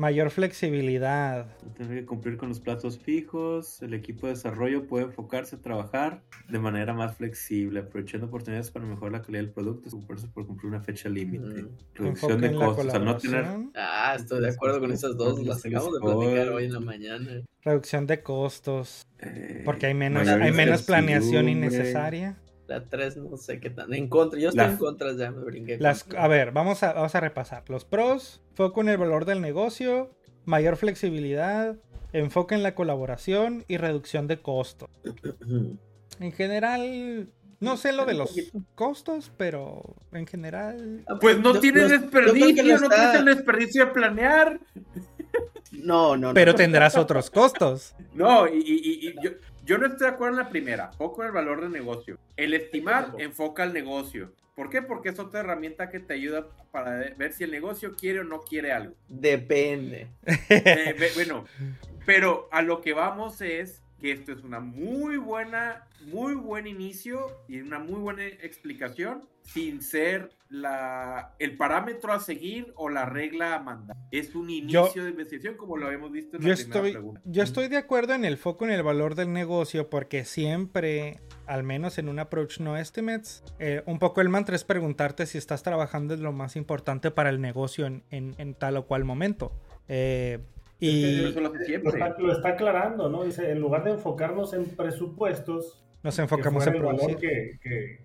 [0.00, 1.54] Mayor flexibilidad.
[1.76, 3.82] Tener que cumplir con los plazos fijos.
[3.82, 8.86] El equipo de desarrollo puede enfocarse a trabajar de manera más flexible, aprovechando oportunidades para
[8.86, 9.90] mejorar la calidad del producto,
[10.32, 11.64] por cumplir una fecha límite.
[11.64, 11.68] Mm.
[11.92, 12.94] Reducción de costos.
[12.94, 13.44] Al no tener...
[13.74, 15.44] Ah, estoy de acuerdo con esas dos.
[15.44, 17.42] Las acabamos de platicar hoy en la mañana.
[17.62, 19.06] Reducción de costos.
[19.18, 22.38] Eh, porque hay menos, hay menos planeación innecesaria.
[22.70, 23.92] La 3 no sé qué tan.
[23.92, 25.76] En contra, yo estoy en contra, ya me brinqué.
[25.80, 27.64] Las, a ver, vamos a, vamos a repasar.
[27.68, 31.74] Los pros, foco en el valor del negocio, mayor flexibilidad,
[32.12, 34.88] enfoque en la colaboración y reducción de costos.
[36.20, 37.28] en general,
[37.58, 38.36] no sé lo de los
[38.76, 41.02] costos, pero en general.
[41.08, 44.60] Ah, pues no tiene desperdicio, no tienes el desperdicio de planear.
[45.72, 46.34] No, no, no.
[46.34, 47.96] Pero tendrás otros costos.
[48.14, 49.30] No, y, y yo,
[49.70, 52.18] yo no estoy de acuerdo en la primera, foco en el valor de negocio.
[52.36, 54.32] El estimar enfoca al negocio.
[54.56, 54.82] ¿Por qué?
[54.82, 58.40] Porque es otra herramienta que te ayuda para ver si el negocio quiere o no
[58.40, 58.96] quiere algo.
[59.08, 60.08] Depende.
[60.48, 61.44] Eh, bueno,
[62.04, 67.26] pero a lo que vamos es que esto es una muy buena, muy buen inicio
[67.48, 73.54] y una muy buena explicación sin ser la, el parámetro a seguir o la regla
[73.54, 73.96] a mandar.
[74.10, 77.20] Es un inicio de investigación como lo habíamos visto en yo la estoy, pregunta.
[77.24, 81.62] Yo estoy de acuerdo en el foco en el valor del negocio porque siempre, al
[81.62, 85.62] menos en un approach no estimates, eh, un poco el mantra es preguntarte si estás
[85.62, 89.52] trabajando en lo más importante para el negocio en, en, tal o cual momento.
[89.88, 90.40] Eh,
[90.80, 93.24] y lo, está, lo, está, aclarando, ¿no?
[93.24, 97.58] Dice, en lugar de enfocarnos en presupuestos, nos enfocamos en el valor que,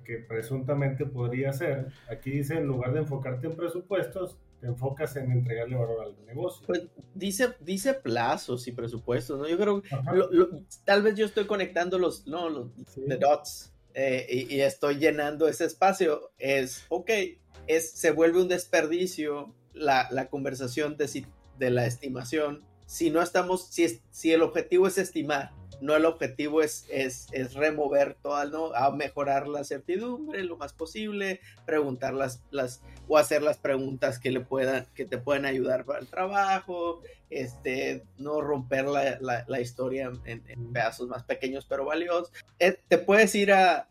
[0.03, 1.87] que, presuntamente podría ser.
[2.11, 6.67] Aquí dice, en lugar de enfocarte en presupuestos, te enfocas en entregarle valor al negocio.
[6.67, 9.47] Pues dice, dice plazos y presupuestos, ¿no?
[9.47, 9.81] Yo creo,
[10.83, 12.71] tal vez yo estoy conectando los, no, los
[13.19, 16.31] dots eh, y, estoy llenando ese espacio.
[16.37, 17.09] Es, ok,
[17.67, 21.07] es, se vuelve un desperdicio la, la conversación de,
[21.57, 22.63] de la estimación.
[22.85, 28.15] Si no estamos, si, si el objetivo es estimar no el objetivo es, es, remover
[28.21, 28.73] todo, ¿no?
[28.73, 34.31] A mejorar la certidumbre lo más posible, preguntar las, las, o hacer las preguntas que
[34.31, 40.41] le puedan, que te puedan ayudar para el trabajo, este, no romper la, historia en,
[40.73, 42.31] pedazos más pequeños pero valiosos.
[42.59, 43.87] Eh, te puedes ir a,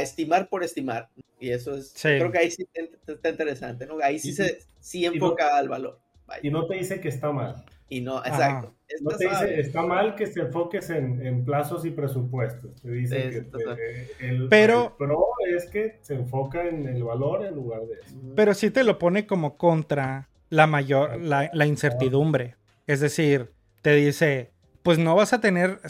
[0.00, 1.08] estimar por estimar,
[1.40, 2.68] y eso es, creo que ahí sí
[3.06, 3.98] está interesante, ¿no?
[4.00, 5.98] Ahí sí se sí enfoca al valor.
[6.42, 7.64] Y no te dice que está mal.
[7.88, 8.74] Y no, exacto.
[9.02, 12.80] No te dice, está mal que te enfoques en, plazos y presupuestos.
[12.80, 17.82] Te dice que el, pero, pro es que se enfoca en el valor en lugar
[17.82, 18.16] de eso.
[18.34, 22.56] Pero sí te lo pone como contra la mayor, la, incertidumbre.
[22.86, 23.50] Es decir,
[23.82, 25.80] te dice, pues no vas a tener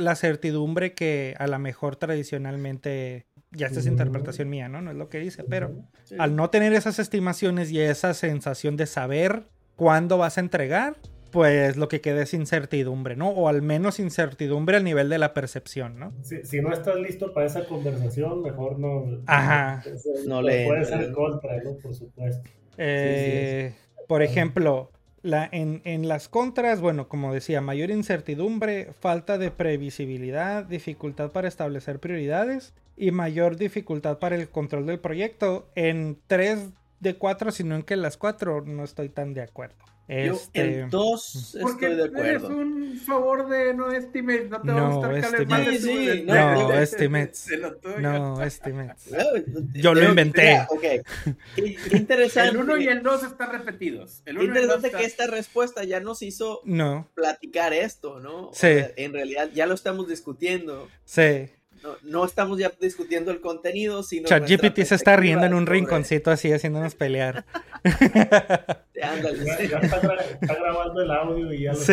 [0.00, 4.82] la certidumbre que a lo mejor tradicionalmente, ya esta es interpretación mía, ¿no?
[4.82, 5.74] No es lo que dice, pero
[6.18, 9.46] al no tener esas estimaciones y esa sensación de saber
[9.78, 10.96] cuándo vas a entregar,
[11.30, 13.28] pues lo que queda es incertidumbre, ¿no?
[13.28, 16.12] O al menos incertidumbre al nivel de la percepción, ¿no?
[16.22, 19.22] Si, no estás listo para esa conversación, mejor no.
[19.26, 19.82] Ajá.
[20.26, 20.66] No, le.
[20.66, 21.76] Puede ser contra, ¿no?
[21.76, 22.50] Por supuesto.
[22.76, 23.72] Eh,
[24.08, 24.90] por ejemplo,
[25.22, 31.46] la, en, en, las contras, bueno, como decía, mayor incertidumbre, falta de previsibilidad, dificultad para
[31.46, 35.68] establecer prioridades y mayor dificultad para el control del proyecto.
[35.76, 39.84] En tres de cuatro, sino en que las cuatro no estoy tan de acuerdo.
[40.08, 40.80] Este...
[40.80, 42.46] en dos estoy de acuerdo.
[42.48, 45.82] Es un favor de no estimates, no te va a gustar estimates.
[45.82, 47.48] Sí, no, estimates.
[47.98, 49.10] No, estimates.
[49.74, 50.66] Yo lo inventé.
[50.70, 50.84] Ok.
[51.92, 52.52] Interesante.
[52.52, 54.22] El uno y el dos están repetidos.
[54.24, 57.10] El interesante que esta respuesta ya nos hizo no.
[57.14, 58.50] platicar esto, ¿no?
[58.54, 58.78] Sí.
[58.96, 60.88] en realidad ya lo estamos discutiendo.
[61.04, 61.50] Sí.
[62.02, 64.26] No, estamos ya discutiendo el contenido, sino.
[64.26, 67.44] ChatGPT se está riendo en un rinconcito así, haciéndonos pelear.
[68.94, 70.00] ya, está,
[70.40, 71.92] grabando el audio y ya lo Sí.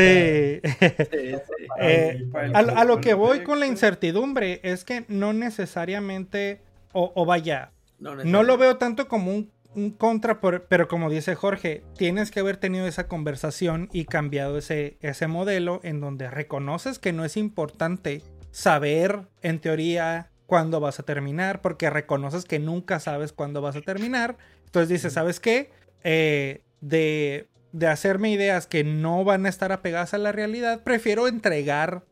[1.80, 6.62] Eh, a, lo que voy con la incertidumbre es que no necesariamente,
[6.94, 12.32] o, vaya, no, lo veo tanto como un, un contra, pero como dice Jorge, tienes
[12.32, 17.26] que haber tenido esa conversación y cambiado ese, ese modelo en donde reconoces que no
[17.26, 18.24] es importante
[18.56, 23.82] saber, en teoría, cuándo vas a terminar, porque reconoces que nunca sabes cuándo vas a
[23.82, 24.38] terminar.
[24.64, 25.72] Entonces dices, ¿sabes qué?
[26.06, 31.28] Eh, de, de, hacerme ideas que no van a estar apegadas a la realidad, prefiero
[31.28, 32.06] entregar,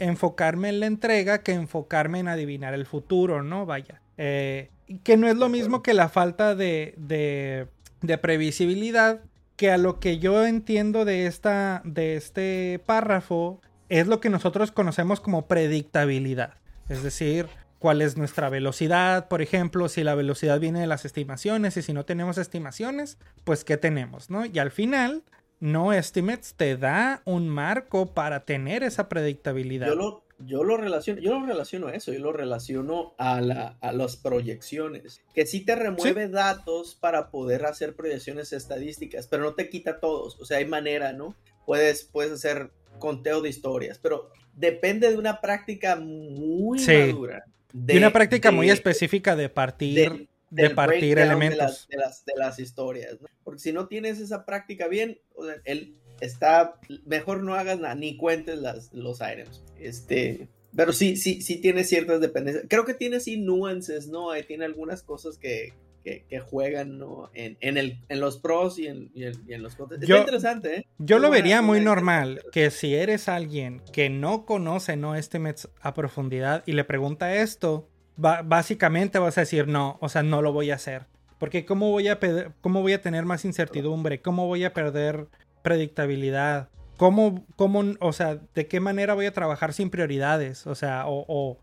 [0.00, 3.64] enfocarme en la entrega que enfocarme en adivinar el futuro, ¿no?
[3.64, 4.02] Vaya.
[4.18, 4.70] Eh,
[5.04, 7.68] que no es lo mismo que la falta de, de,
[8.00, 9.20] de previsibilidad,
[9.54, 14.72] que a lo que yo entiendo de, esta, de este párrafo es lo que nosotros
[14.72, 16.54] conocemos como predictabilidad.
[16.88, 17.46] Es decir,
[17.78, 21.92] cuál es nuestra velocidad, por ejemplo, si la velocidad viene de las estimaciones y si
[21.92, 24.46] no tenemos estimaciones, pues qué tenemos, ¿no?
[24.46, 25.22] Y al final,
[25.60, 29.86] no estimates te da un marco para tener esa predictabilidad.
[29.86, 33.78] Yo lo, yo lo relaciono, yo lo relaciono a eso, yo lo relaciono a, la,
[33.80, 39.54] a las proyecciones, que sí te remueve datos para poder hacer proyecciones estadísticas, pero no
[39.54, 41.34] te quita todos, o sea, hay manera, ¿no?
[41.66, 47.44] Puedes, puedes hacer conteo de historias, pero depende de una práctica muy madura.
[47.72, 51.88] De, una práctica muy específica de partir, de, partir elementos.
[51.88, 55.18] De las, de las, historias, Porque si no tienes esa práctica bien,
[55.64, 59.64] él está, mejor no hagas nada, ni cuentes las, los items.
[59.80, 62.66] Este, pero sí, sí, sí tiene ciertas dependencias.
[62.68, 64.30] Creo que tiene sí nuances, ¿no?
[64.46, 65.72] tiene algunas cosas que,
[66.04, 67.30] que, juegan ¿no?
[67.32, 70.02] en, en, el, en los pros y en, y en, los contras.
[70.02, 70.86] Está interesante, ¿eh?
[70.98, 75.94] Yo lo vería muy normal que si eres alguien que no conoce no estimates a
[75.94, 80.70] profundidad y le pregunta esto, básicamente vas a decir no, o sea, no lo voy
[80.70, 81.06] a hacer.
[81.38, 82.18] Porque ¿cómo voy a,
[82.60, 84.20] cómo voy a tener más incertidumbre?
[84.20, 85.28] ¿Cómo voy a perder
[85.62, 86.68] predictabilidad?
[86.96, 90.66] ¿Cómo, cómo, o sea, de qué manera voy a trabajar sin prioridades?
[90.66, 91.58] O sea, o, o,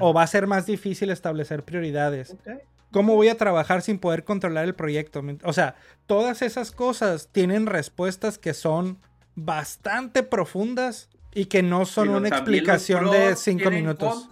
[0.00, 2.36] o, va, a ser más difícil establecer prioridades.
[2.92, 5.22] ¿Cómo voy a trabajar sin poder controlar el proyecto?
[5.44, 5.76] O sea,
[6.06, 8.98] todas esas cosas tienen respuestas que son
[9.34, 14.28] bastante profundas y que no son una explicación de cinco minutos.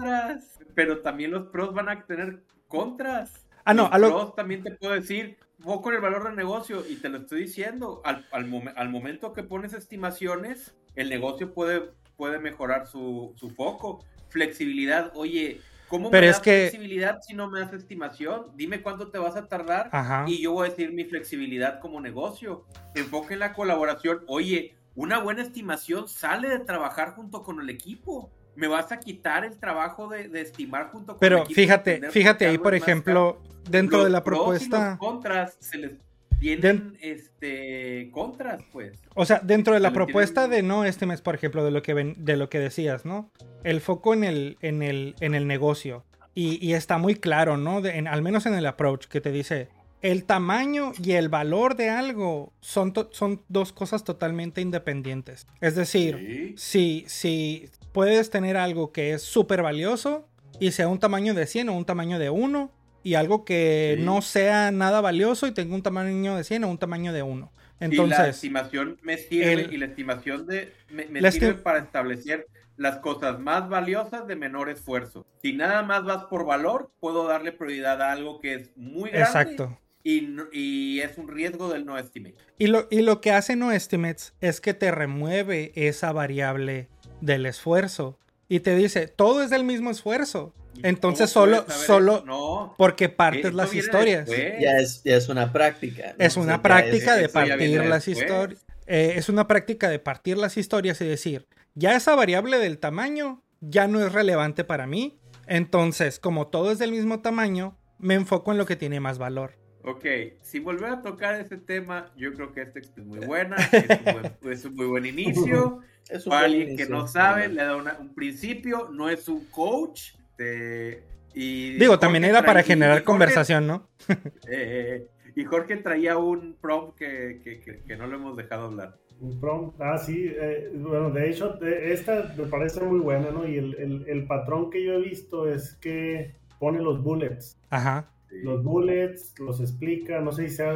[0.74, 3.46] pero también los pros van a tener contras.
[3.64, 4.08] Ah, no, los a lo...
[4.10, 7.42] pros también te puedo decir, poco en el valor del negocio, y te lo estoy
[7.42, 14.04] diciendo, al, al, momento que pones estimaciones, el negocio puede, puede mejorar su, su foco.
[14.28, 15.60] Flexibilidad, oye,
[15.90, 18.52] ¿Cómo Pero me das flexibilidad si no me das estimación?
[18.54, 19.90] Dime cuánto te vas a tardar
[20.28, 22.64] y yo voy a decir mi flexibilidad como negocio.
[22.94, 24.22] Enfoque en la colaboración.
[24.28, 28.30] Oye, una buena estimación sale de trabajar junto con el equipo.
[28.54, 31.56] Me vas a quitar el trabajo de, estimar junto con Pero el equipo.
[31.56, 34.90] Pero fíjate, fíjate ahí, por ejemplo, dentro de la propuesta.
[34.90, 35.92] los contras se les
[36.40, 38.98] tienen este contras, pues.
[39.14, 41.94] O sea, dentro de la propuesta de no este mes, por ejemplo, de lo que
[41.94, 43.30] ven, de lo que decías, ¿no?
[43.62, 46.04] El foco en el, en el, en el negocio.
[46.34, 47.82] Y, está muy claro, ¿no?
[48.08, 49.68] al menos en el approach que te dice,
[50.00, 55.46] el tamaño y el valor de algo son, son dos cosas totalmente independientes.
[55.60, 61.34] Es decir, si, si puedes tener algo que es súper valioso y sea un tamaño
[61.34, 65.52] de 100 o un tamaño de 1, y algo que no sea nada valioso y
[65.52, 67.52] tenga un tamaño de 100 o un tamaño de 1.
[67.80, 72.98] Entonces, y la estimación me sirve y la estimación de me, sirve para establecer las
[72.98, 75.26] cosas más valiosas de menor esfuerzo.
[75.42, 79.26] Si nada más vas por valor, puedo darle prioridad a algo que es muy grande.
[79.26, 79.78] Exacto.
[80.02, 82.36] Y, y, es un riesgo del no estimate.
[82.58, 86.88] Y lo, y lo que hace no estimates es que te remueve esa variable
[87.20, 90.54] del esfuerzo y te dice, todo es del mismo esfuerzo.
[90.82, 94.28] Entonces solo, solo porque partes las historias.
[94.28, 96.14] Ya es, ya es una práctica.
[96.18, 98.64] Es una práctica de partir las historias.
[98.86, 103.42] Eh, es una práctica de partir las historias y decir, ya esa variable del tamaño
[103.60, 105.20] ya no es relevante para mí.
[105.46, 109.60] Entonces, como todo es del mismo tamaño, me enfoco en lo que tiene más valor.
[109.82, 110.04] Ok,
[110.42, 113.56] si volver a tocar ese tema, yo creo que esta es muy buena,
[114.42, 115.80] es un, muy buen inicio.
[116.26, 121.02] Para alguien que no sabe, le da un principio, no es un coach, este,
[121.34, 123.88] y Digo, también era para generar conversación, ¿no?
[124.50, 127.40] Eh, y Jorge traía un prompt que,
[127.86, 128.98] que, no lo hemos dejado hablar.
[129.20, 133.46] Un prompt, ah, sí, eh, bueno, de hecho, esta me parece muy buena, ¿no?
[133.46, 137.60] Y el, el, patrón que yo he visto es que pone los bullets.
[137.70, 138.10] Ajá.
[138.30, 140.74] Los bullets, los explica, no sé si sea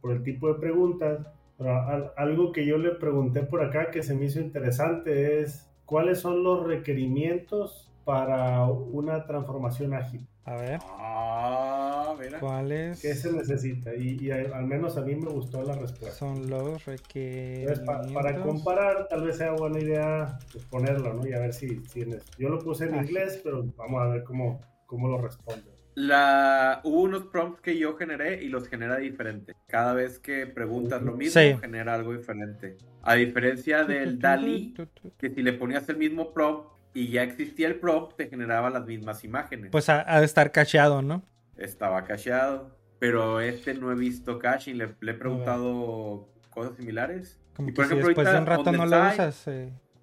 [0.00, 1.26] por el tipo de preguntas,
[1.56, 6.20] pero algo que yo le pregunté por acá que se me hizo interesante es cuáles
[6.20, 10.26] son los requerimientos para una transformación ágil.
[10.44, 10.80] A ver.
[10.82, 13.00] Ah, ¿Cuál es?
[13.00, 13.94] ¿Qué se necesita?
[13.94, 16.18] Y, al menos a mí me gustó la respuesta.
[16.18, 18.12] Son los requerimientos.
[18.12, 21.26] para comparar, tal vez sea buena idea pues, ponerlo, ¿no?
[21.26, 22.24] Y a ver si, tienes.
[22.38, 25.70] Yo lo puse en inglés, pero vamos a ver cómo, cómo lo responde.
[25.94, 29.54] La, hubo unos prompts que yo generé y los genera diferente.
[29.66, 32.76] Cada vez que preguntas lo mismo, genera algo diferente.
[33.02, 34.74] A diferencia del DALI,
[35.18, 38.86] que si le ponías el mismo prompt y ya existía el prompt, te generaba las
[38.86, 39.70] mismas imágenes.
[39.70, 41.22] Pues ha, de estar cacheado, ¿no?
[41.56, 42.76] Estaba cacheado.
[42.98, 44.74] Pero este no he visto caching.
[44.74, 47.40] Le, le he preguntado cosas similares.
[47.54, 49.48] Como por ejemplo, después de un rato no lo usas.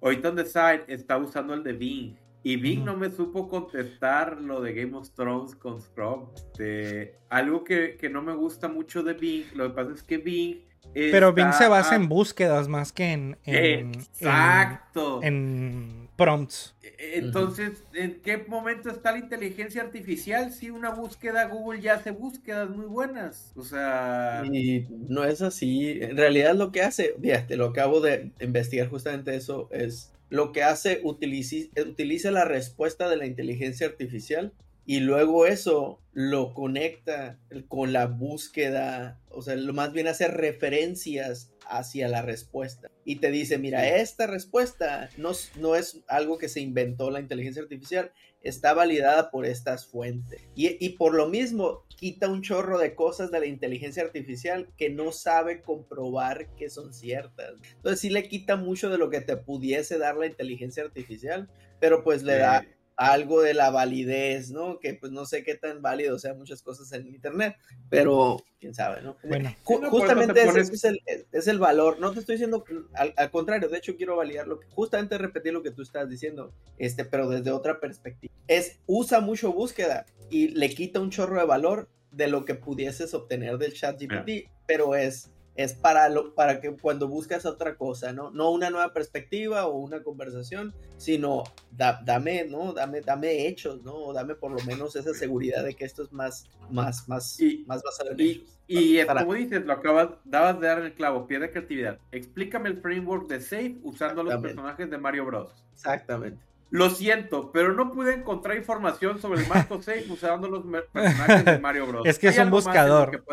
[0.00, 2.16] Ahorita on the side está usando el de Bing.
[2.42, 6.32] Y Bing no me supo contestar lo de Game of Thrones con Scrub.
[6.56, 10.18] De, algo que, que, no me gusta mucho de Bing, lo que pasa es que
[10.18, 13.36] Bing pero Bing se basa en búsquedas más que en.
[13.44, 15.20] Exacto.
[15.22, 16.74] En, prompts.
[16.98, 22.68] Entonces, ¿en qué momento está la inteligencia artificial si una búsqueda Google ya hace búsquedas
[22.68, 23.52] muy buenas?
[23.54, 24.42] O sea.
[24.52, 25.98] Y no es así.
[26.02, 30.64] En realidad, lo que hace, fíjate, lo acabo de investigar justamente eso, es lo que
[30.64, 34.52] hace, utiliza, utiliza la respuesta de la inteligencia artificial
[34.88, 41.52] y luego eso lo conecta con la búsqueda, o sea, lo más bien hace referencias
[41.68, 46.60] hacia la respuesta y te dice, mira, esta respuesta no, no es algo que se
[46.60, 50.40] inventó la inteligencia artificial, está validada por estas fuentes.
[50.54, 54.88] Y, y, por lo mismo, quita un chorro de cosas de la inteligencia artificial que
[54.88, 57.52] no sabe comprobar que son ciertas.
[57.76, 62.02] Entonces sí le quita mucho de lo que te pudiese dar la inteligencia artificial, pero
[62.02, 62.64] pues le da
[62.98, 64.80] algo de la validez, ¿no?
[64.80, 67.56] Que pues no sé qué tan válido sean muchas cosas en Internet,
[67.88, 69.16] pero quién sabe, ¿no?
[69.22, 73.68] Bueno, justamente ese, es, el, es, el, valor, no te estoy diciendo, al, al, contrario,
[73.68, 77.28] de hecho quiero validar lo que, justamente repetir lo que tú estás diciendo, este, pero
[77.28, 78.34] desde otra perspectiva.
[78.48, 83.14] Es, usa mucho búsqueda y le quita un chorro de valor de lo que pudieses
[83.14, 88.12] obtener del chat GPT, pero es es para, lo, para que cuando buscas otra cosa,
[88.12, 88.30] ¿no?
[88.30, 91.42] No una nueva perspectiva o una conversación, sino
[91.72, 92.72] dame, ¿no?
[92.72, 94.12] Dame, dame hechos, ¿no?
[94.12, 97.82] Dame por lo menos esa seguridad de que esto es más, más, más, y, más
[97.82, 101.50] basado en y, Y como dices, lo acabas, dabas de dar en el clavo, pierde
[101.50, 101.98] creatividad.
[102.12, 105.50] Explícame el framework de Safe usando los personajes de Mario Bros.
[105.72, 106.40] Exactamente.
[106.70, 111.58] Lo siento, pero no pude encontrar información sobre el Marco 6 usando los personajes de
[111.58, 112.06] Mario Bros.
[112.06, 113.24] Es que es un buscador.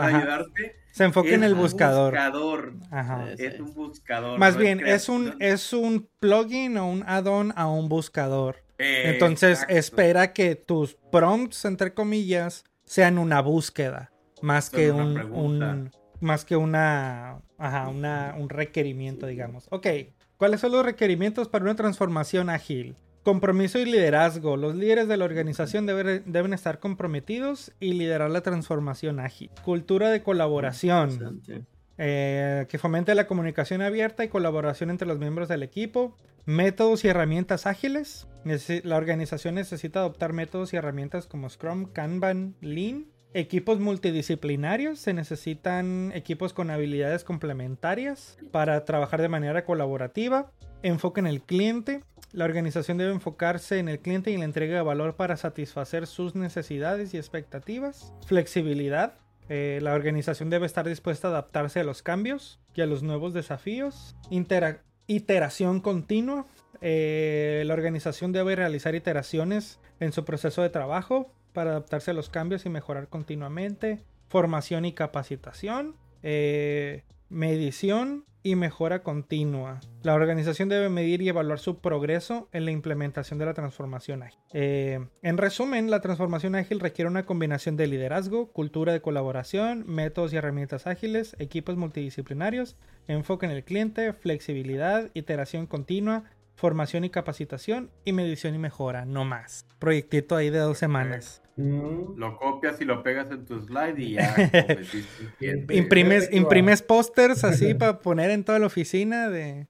[0.55, 2.13] Que Se enfoca en el buscador.
[2.13, 2.73] buscador.
[3.37, 4.39] Es un buscador.
[4.39, 8.63] Más bien, es, un, es un plugin o un add-on a un buscador.
[8.77, 14.11] Entonces, espera que tus prompts, entre comillas, sean una búsqueda.
[14.41, 17.39] Más que un, Más que una.
[17.57, 19.67] Ajá, una, un requerimiento, digamos.
[19.71, 19.87] Ok.
[20.37, 22.97] ¿Cuáles son los requerimientos para una transformación ágil?
[23.25, 24.55] Compromiso y liderazgo.
[24.55, 29.49] Los líderes de la organización deben estar comprometidos y liderar la transformación ágil.
[29.63, 31.41] Cultura de colaboración.
[31.97, 36.15] Eh, que fomente la comunicación abierta y colaboración entre los miembros del equipo.
[36.45, 38.27] Métodos y herramientas ágiles.
[38.83, 43.07] La organización necesita adoptar métodos y herramientas como Scrum, Kanban, Lean.
[43.33, 44.99] Equipos multidisciplinarios.
[44.99, 50.51] Se necesitan equipos con habilidades complementarias para trabajar de manera colaborativa.
[50.83, 52.03] Enfoque en el cliente.
[52.35, 56.05] La organización debe enfocarse en el cliente y en la entrega de valor para satisfacer
[56.05, 58.11] sus necesidades y expectativas.
[58.25, 59.13] Flexibilidad.
[59.47, 63.33] Eh, la organización debe estar dispuesta a adaptarse a los cambios y a los nuevos
[63.33, 64.17] desafíos.
[65.07, 66.45] iteración continua.
[66.81, 72.27] Eh, la organización debe realizar iteraciones en su proceso de trabajo para adaptarse a los
[72.27, 74.03] cambios y mejorar continuamente.
[74.27, 75.95] Formación y capacitación.
[76.21, 77.03] Eh,
[77.35, 79.81] medición y mejora continua.
[80.03, 84.39] La organización debe medir y evaluar su progreso en la implementación de la transformación ágil.
[84.53, 90.31] Eh, en resumen, la transformación ágil requiere una combinación de liderazgo, cultura de colaboración, métodos
[90.31, 92.77] y herramientas ágiles, equipos multidisciplinarios,
[93.07, 96.23] enfoque en el cliente, flexibilidad, iteración continua,
[96.55, 99.65] formación y capacitación y medición y mejora, no más.
[99.79, 101.41] Proyectito ahí de dos semanas.
[101.57, 102.17] Mm.
[102.17, 104.35] Lo copias y lo pegas en tu slide y ya.
[105.69, 109.67] imprimes imprimes pósters así para poner en toda la oficina de,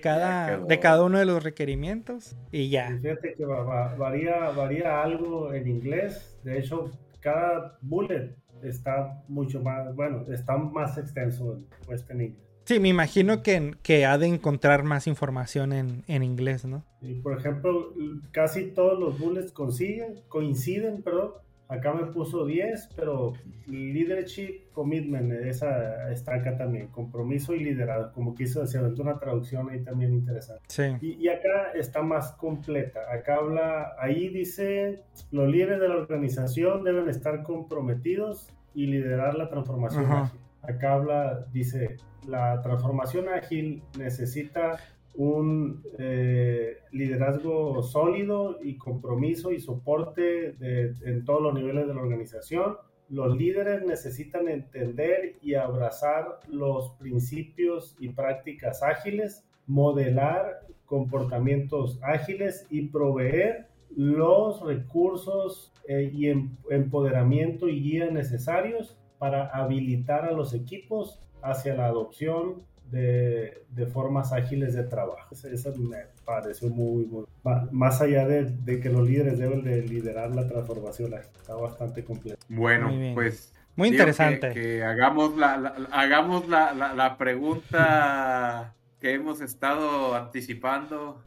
[0.00, 2.96] cada, de cada uno de los requerimientos y ya.
[3.02, 6.38] Fíjate que varía, varía algo en inglés.
[6.44, 12.46] De hecho, cada bullet está mucho más, bueno, está más extenso puesto en inglés.
[12.66, 16.84] Sí, me imagino que, que ha de encontrar más información en, en inglés, ¿no?
[17.00, 17.94] Y por ejemplo,
[18.32, 21.32] casi todos los bullets consiguen, coinciden, perdón,
[21.68, 23.32] Acá me puso 10, pero
[23.66, 29.82] leadership commitment, esa está acá también, compromiso y liderazgo, como quiso decir, una traducción ahí
[29.82, 30.62] también interesante.
[30.68, 30.84] Sí.
[31.00, 35.02] Y, acá está más completa, acá habla, ahí dice,
[35.32, 40.40] los líderes de la organización deben estar comprometidos y liderar la transformación ágil.
[40.62, 41.96] Acá habla, dice,
[42.26, 44.78] la transformación ágil necesita
[45.14, 52.76] un eh, liderazgo sólido y compromiso y soporte en todos los niveles de la organización.
[53.08, 62.88] Los líderes necesitan entender y abrazar los principios y prácticas ágiles, modelar comportamientos ágiles y
[62.88, 71.20] proveer los recursos eh, y em, empoderamiento y guía necesarios para habilitar a los equipos
[71.42, 75.34] hacia la adopción de, de, formas ágiles de trabajo.
[75.34, 77.24] Eso me pareció muy, muy
[77.72, 82.38] más allá de, de, que los líderes deben de liderar la transformación, está bastante completo.
[82.48, 84.52] Bueno, pues muy interesante.
[84.52, 91.22] Que, hagamos la, hagamos la, la, pregunta que hemos estado anticipando.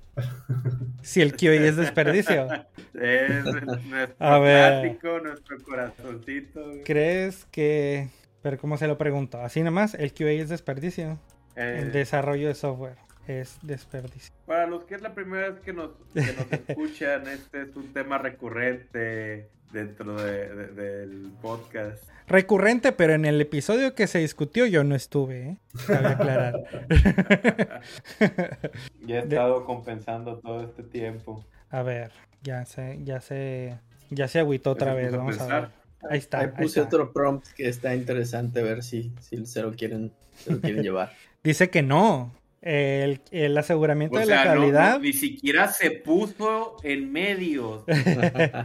[1.01, 2.47] Si el QA es desperdicio.
[2.93, 3.45] es
[3.85, 4.97] nuestro A ver.
[5.23, 6.61] nuestro corazoncito.
[6.83, 8.09] ¿Crees que
[8.41, 9.39] pero ¿cómo se lo pregunto?
[9.41, 11.19] Así nomás, el QA es desperdicio.
[11.55, 12.97] El eh, desarrollo de software
[13.27, 14.33] es desperdicio.
[14.45, 15.91] Para los que es la primera vez que nos,
[16.67, 22.03] escuchan, este es un tema recurrente dentro del podcast.
[22.27, 25.57] Recurrente, pero en el episodio que se discutió yo no estuve, ¿eh?
[25.87, 26.53] Cabe aclarar.
[29.01, 31.43] ya he estado compensando todo este tiempo.
[31.71, 32.11] A ver,
[32.43, 33.79] ya se, ya se,
[34.11, 35.69] ya se agüitó otra vez, vamos a ver.
[36.09, 36.39] Ahí está.
[36.39, 40.53] Ahí puse otro prompt que está interesante, a ver si, si se lo quieren, se
[40.53, 41.11] lo quieren llevar.
[41.43, 42.31] Dice que no.
[42.61, 44.99] El, el aseguramiento de la calidad.
[44.99, 47.85] ni siquiera se puso en medio.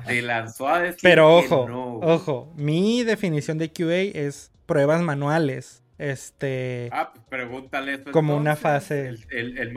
[0.07, 1.01] se lanzó a decir.
[1.03, 2.53] Pero ojo, ojo.
[2.57, 5.83] Mi definición de QA es pruebas manuales.
[5.97, 6.89] Este.
[6.93, 9.15] Ah, pues pregúntale Como una fase.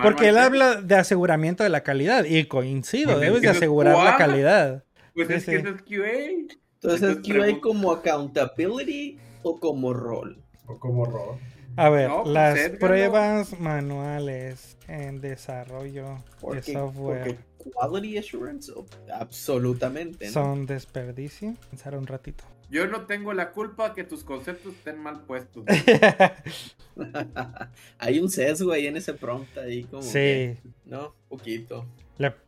[0.01, 2.26] Porque él habla de aseguramiento de la calidad.
[2.26, 4.84] Y coincido, pues debes de asegurar la calidad.
[5.13, 6.57] Pues es que eso es QA.
[6.82, 10.41] Entonces, QA como accountability o como rol.
[10.65, 11.38] O como rol.
[11.78, 17.38] A ver, las pruebas manuales en desarrollo de software.
[17.57, 18.71] quality assurance,
[19.13, 20.30] absolutamente.
[20.32, 21.53] Son desperdicio.
[21.69, 22.43] Pensar un ratito.
[22.71, 25.65] Yo no tengo la culpa que tus conceptos estén mal puestos.
[27.99, 30.01] Hay un sesgo ahí en ese prompt ahí como.
[30.01, 30.57] Sí.
[30.84, 31.86] no, poquito.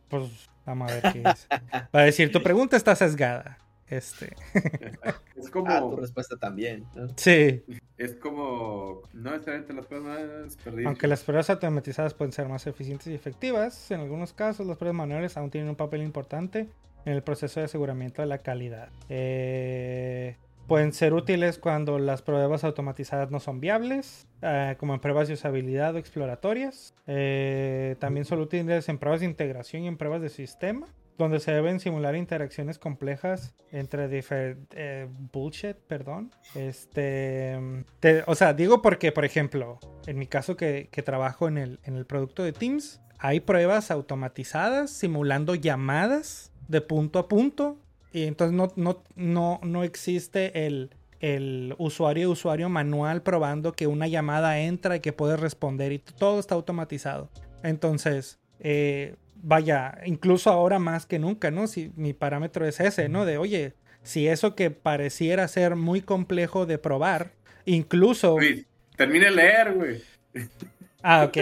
[0.08, 1.46] pues vamos a ver qué dice.
[1.94, 3.58] Va a decir, tu pregunta está sesgada.
[3.90, 4.36] Este.
[5.36, 5.68] es como.
[5.68, 6.86] Ah, tu respuesta también.
[7.16, 7.62] Sí.
[7.98, 9.02] Es como.
[9.12, 14.00] No necesariamente las pruebas Aunque las pruebas automatizadas pueden ser más eficientes y efectivas, en
[14.00, 16.68] algunos casos las pruebas manuales aún tienen un papel importante
[17.04, 18.90] en el proceso de aseguramiento de la calidad.
[19.08, 20.36] Eh,
[20.68, 25.34] pueden ser útiles cuando las pruebas automatizadas no son viables, eh, como en pruebas de
[25.34, 26.94] usabilidad o exploratorias.
[27.06, 30.86] Eh, también son útiles en pruebas de integración y en pruebas de sistema
[31.20, 34.66] donde se deben simular interacciones complejas entre diferentes...
[34.72, 36.32] Eh, bullshit, perdón.
[36.54, 37.58] Este,
[38.26, 42.06] o sea, digo porque, por ejemplo, en mi caso que, trabajo en el, en el
[42.06, 47.78] producto de Teams, hay pruebas automatizadas simulando llamadas de punto a punto
[48.12, 50.90] y entonces no, no, no, no existe el,
[51.20, 56.40] el usuario usuario manual probando que una llamada entra y que puede responder y todo
[56.40, 57.28] está automatizado.
[57.62, 61.66] Entonces, eh, vaya, incluso ahora más que nunca, ¿no?
[61.66, 63.24] Si mi parámetro es ese, ¿no?
[63.24, 67.32] De, oye, si eso que pareciera ser muy complejo de probar,
[67.64, 68.36] incluso...
[68.96, 70.02] termine de leer, güey.
[71.02, 71.36] Ah, ok.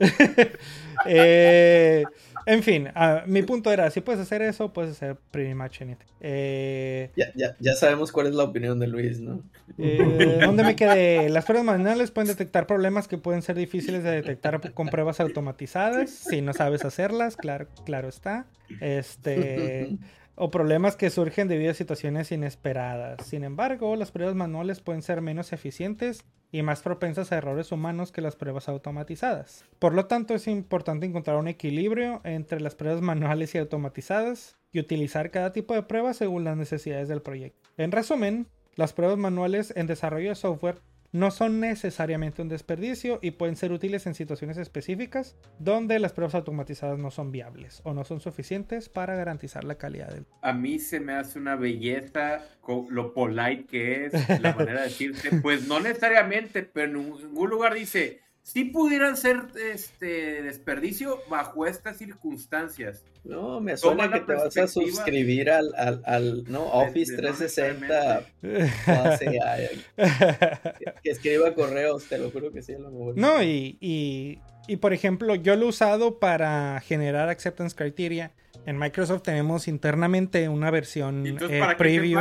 [1.06, 2.04] eh,
[2.48, 6.06] en fin, ah, mi punto era, si puedes hacer eso, puedes hacer pretty much anything.
[6.20, 9.42] Eh, ya, ya, ya, sabemos cuál es la opinión de Luis, ¿no?
[9.76, 11.28] Eh, ¿Dónde me quedé?
[11.28, 16.08] Las pruebas manuales pueden detectar problemas que pueden ser difíciles de detectar con pruebas automatizadas,
[16.08, 18.46] si no sabes hacerlas, claro, claro está.
[18.80, 19.98] Este...
[20.38, 23.26] o problemas que surgen debido a situaciones inesperadas.
[23.26, 28.12] Sin embargo, las pruebas manuales pueden ser menos eficientes y más propensas a errores humanos
[28.12, 29.64] que las pruebas automatizadas.
[29.80, 34.78] Por lo tanto, es importante encontrar un equilibrio entre las pruebas manuales y automatizadas y
[34.78, 37.68] utilizar cada tipo de prueba según las necesidades del proyecto.
[37.76, 40.80] En resumen, las pruebas manuales en desarrollo de software
[41.12, 46.34] no son necesariamente un desperdicio y pueden ser útiles en situaciones específicas donde las pruebas
[46.34, 50.26] automatizadas no son viables o no son suficientes para garantizar la calidad del.
[50.42, 52.42] A mí se me hace una belleza
[52.90, 57.74] lo polite que es, la manera de decirte, pues no necesariamente, pero en ningún lugar
[57.74, 63.04] dice, sí pudieran ser este desperdicio bajo estas circunstancias.
[63.24, 68.22] No, me suena que te vas a suscribir al, al, al no, Office 360
[71.02, 73.18] que, escriba correos, te lo juro que sí, lo mejor.
[73.18, 78.32] No, y, y, y por ejemplo, yo lo he usado para generar acceptance criteria.
[78.64, 82.18] En Microsoft tenemos internamente una versión eh, preview.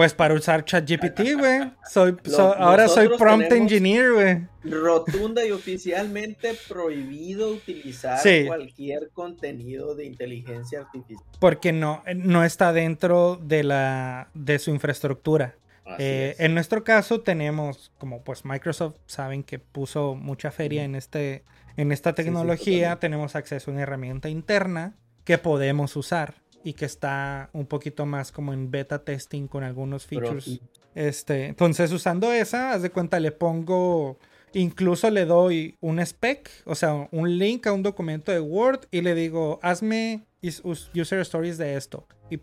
[0.00, 1.72] Pues para usar ChatGPT, güey.
[1.86, 4.38] Soy, ahora soy prompt engineer, güey.
[4.64, 11.22] Rotunda y oficialmente prohibido utilizar cualquier contenido de inteligencia artificial.
[11.38, 15.56] Porque no, no está dentro de la de su infraestructura.
[15.98, 21.44] Eh, en nuestro caso tenemos, como pues Microsoft saben que puso mucha feria en este,
[21.76, 24.94] en esta tecnología, tenemos acceso a una herramienta interna
[25.24, 30.06] que podemos usar y que está un poquito más como en beta testing con algunos
[30.06, 30.60] features.
[30.94, 34.18] Este, entonces usando esa, haz de cuenta le pongo
[34.52, 39.00] incluso le doy un spec, o sea, un link a un documento de Word y
[39.00, 42.38] le digo, hazme user stories de esto y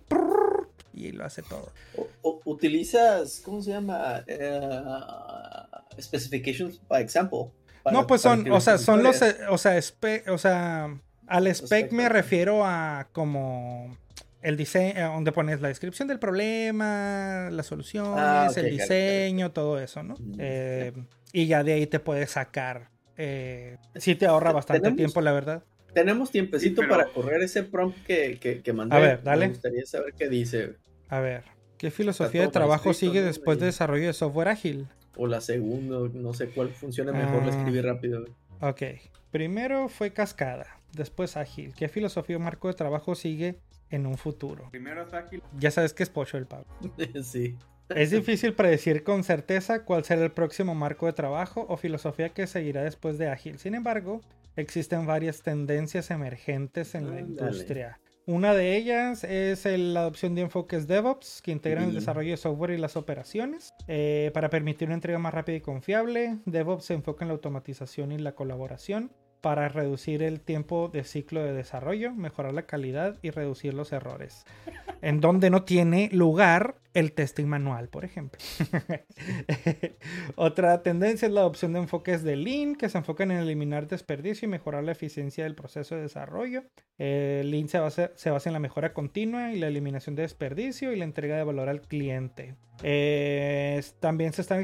[0.94, 1.72] y lo hace todo.
[2.46, 4.24] utilizas, ¿cómo se llama?
[4.28, 7.52] Uh, specifications by example.
[7.92, 9.80] no, pues son, o sea, son los, o sea,
[10.28, 13.96] o sea, al spec me refiero a como
[14.48, 19.78] el diseño, eh, donde pones la descripción del problema, las soluciones, ah, el diseño, todo
[19.78, 20.16] eso, ¿no?
[20.18, 20.94] Mm, eh,
[21.34, 22.90] y ya de ahí te puedes sacar.
[23.18, 25.64] Eh, sí te ahorra bastante tiempo, la verdad.
[25.94, 28.96] Tenemos tiempecito para correr ese prompt que, que, mandé.
[28.96, 29.48] A ver, dale.
[29.48, 30.76] Me gustaría saber qué dice.
[31.10, 31.44] A ver,
[31.78, 34.88] ¿qué filosofía de trabajo sigue después de desarrollo de software ágil?
[35.18, 38.24] O la segunda, no sé cuál funciona mejor, la escribí ah, rápido.
[38.62, 38.84] Ok,
[39.30, 41.74] primero fue cascada, después ágil.
[41.76, 44.70] ¿Qué filosofía o marco de trabajo sigue en un futuro.
[44.72, 45.44] Primero es ágil.
[45.58, 46.68] Ya sabes que es pocho el Pablo.
[47.24, 47.58] sí.
[47.90, 52.46] Es difícil predecir con certeza cuál será el próximo marco de trabajo o filosofía que
[52.46, 53.60] seguirá después de ágil.
[53.60, 54.22] Sin embargo,
[54.58, 58.00] existen varias tendencias emergentes en la industria.
[58.26, 62.72] Una de ellas es la adopción de enfoques DevOps que integran el desarrollo de software
[62.72, 66.38] y las operaciones eh, para permitir una entrega más rápida y confiable.
[66.46, 71.44] DevOps se enfoca en la automatización y la colaboración para reducir el tiempo de ciclo
[71.44, 74.46] de desarrollo, mejorar la calidad y reducir los errores.
[75.02, 78.40] En donde no tiene lugar el testing manual, por ejemplo.
[80.36, 84.48] Otra tendencia es la adopción de enfoques de Lean, que se enfocan en eliminar desperdicio
[84.48, 86.64] y mejorar la eficiencia del proceso de desarrollo.
[86.98, 88.12] El Lean se basa,
[88.46, 91.82] en la mejora continua y la eliminación de desperdicio y la entrega de valor al
[91.82, 92.56] cliente.
[92.84, 94.62] Eh, también se están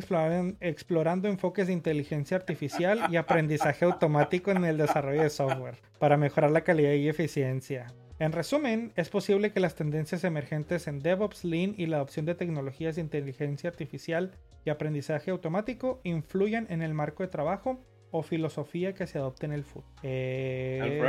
[0.59, 6.51] explorando enfoques de inteligencia artificial y aprendizaje automático en el desarrollo de software para mejorar
[6.51, 7.87] la calidad y eficiencia.
[8.19, 12.35] En resumen, es posible que las tendencias emergentes en DevOps, Lean y la adopción de
[12.35, 14.31] tecnologías de inteligencia artificial
[14.65, 17.79] y aprendizaje automático influyan en el marco de trabajo
[18.11, 19.91] o filosofía que se adopte en el futuro.
[20.03, 21.03] Eh,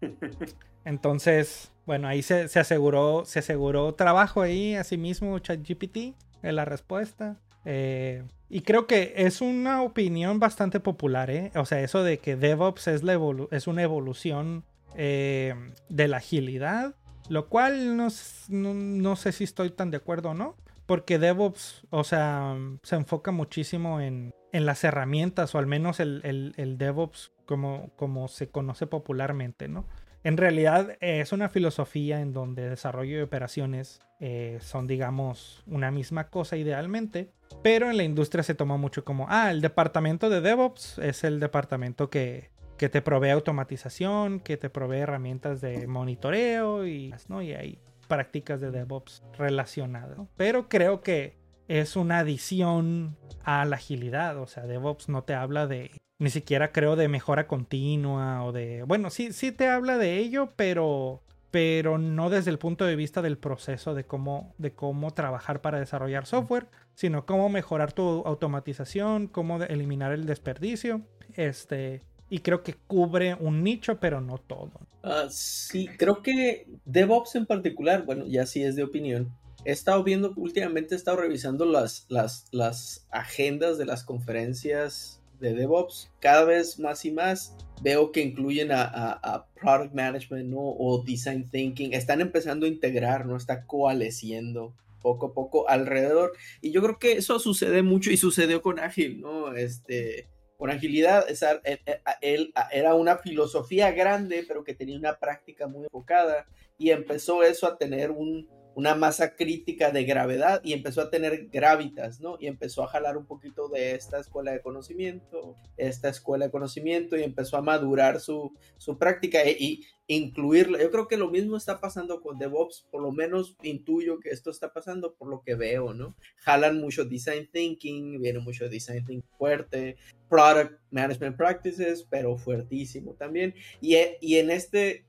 [0.84, 7.36] entonces, bueno, ahí se, aseguró, se aseguró trabajo ahí, asimismo ChatGPT, en la respuesta.
[7.66, 11.52] Eh, y creo que es una opinión bastante popular, ¿eh?
[11.54, 13.18] O sea, eso de que DevOps es, la
[13.50, 14.64] es una evolución
[14.96, 15.54] eh,
[15.88, 16.94] de la agilidad,
[17.28, 18.08] lo cual no,
[18.48, 23.30] no, sé si estoy tan de acuerdo o no, porque DevOps, o sea, se enfoca
[23.30, 28.86] muchísimo en, en las herramientas, o al menos el, el, DevOps como, como se conoce
[28.86, 29.86] popularmente, ¿no?
[30.24, 36.28] En realidad es una filosofía en donde desarrollo y operaciones eh, son, digamos, una misma
[36.28, 37.32] cosa idealmente,
[37.62, 41.40] pero en la industria se toma mucho como, ah, el departamento de DevOps es el
[41.40, 42.50] departamento que,
[42.82, 47.40] que te provee automatización, que te provee herramientas de monitoreo y, ¿no?
[47.40, 47.78] y hay
[48.08, 50.18] prácticas de DevOps relacionadas.
[50.36, 51.36] Pero creo que
[51.68, 54.36] es una adición a la agilidad.
[54.38, 58.82] O sea, DevOps no te habla de, ni siquiera creo de mejora continua o de,
[58.82, 61.22] bueno, sí, sí te habla de ello, pero
[61.52, 65.78] pero no desde el punto de vista del proceso de cómo, de cómo trabajar para
[65.78, 71.02] desarrollar software, sino cómo mejorar tu automatización, cómo eliminar el desperdicio,
[71.34, 72.02] este,
[72.32, 74.72] y creo que cubre un nicho, pero no todo.
[75.04, 79.30] Uh, sí, creo que DevOps en particular, bueno, ya sí es de opinión.
[79.66, 85.52] He estado viendo, últimamente he estado revisando las, las, las agendas de las conferencias de
[85.52, 86.10] DevOps.
[86.20, 90.60] Cada vez más y más veo que incluyen a, a, Product Management ¿no?
[90.60, 91.92] o Design Thinking.
[91.92, 93.36] Están empezando a integrar, ¿no?
[93.36, 96.32] Está coalesciendo poco a poco alrededor.
[96.62, 99.52] Y yo creo que eso sucede mucho y sucedió con Agile, ¿no?
[99.52, 100.28] Este,
[100.62, 101.28] con agilidad.
[101.28, 106.46] Esa, eh, eh, él, era una filosofía grande, pero que tenía una práctica muy enfocada
[106.78, 111.48] y empezó eso a tener un, una masa crítica de gravedad y empezó a tener
[111.48, 112.36] gravitas, ¿no?
[112.40, 117.16] Y empezó a jalar un poquito de esta escuela de conocimiento, esta escuela de conocimiento
[117.16, 120.80] y empezó a madurar su, su práctica e, y, incluirla.
[120.80, 124.50] Yo creo que lo mismo está pasando con DevOps, por lo menos intuyo que esto
[124.50, 126.16] está pasando por lo que veo, ¿no?
[126.38, 129.96] Jalan mucho design thinking, viene mucho design thinking fuerte,
[130.28, 133.54] product management practices, pero fuertísimo también.
[133.80, 135.06] Y, y en este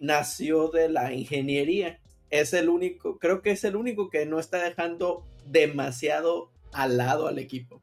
[0.00, 1.98] nació de la ingeniería
[2.40, 7.28] es el único, creo que es el único que no está dejando demasiado al lado
[7.28, 7.80] al equipo.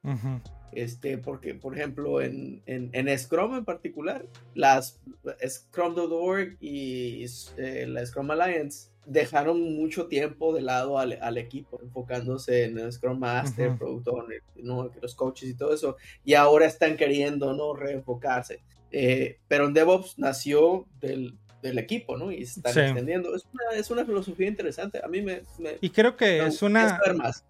[0.74, 5.00] Este, porque, por ejemplo, en, en, Scrum en particular, las
[5.46, 7.26] Scrum.org y
[7.58, 13.20] eh, la Scrum Alliance dejaron mucho tiempo de lado al, equipo, enfocándose en el Scrum
[13.20, 14.42] Master, Product Owner,
[15.02, 17.74] los coaches y todo eso, y ahora están queriendo ¿no?
[17.74, 18.62] reenfocarse.
[18.92, 22.32] Eh, pero en DevOps nació del, del equipo, ¿no?
[22.32, 23.36] Y se están extendiendo.
[23.36, 25.02] Es una, es una, filosofía interesante.
[25.04, 25.44] A mí me...
[25.80, 27.00] y creo que es una...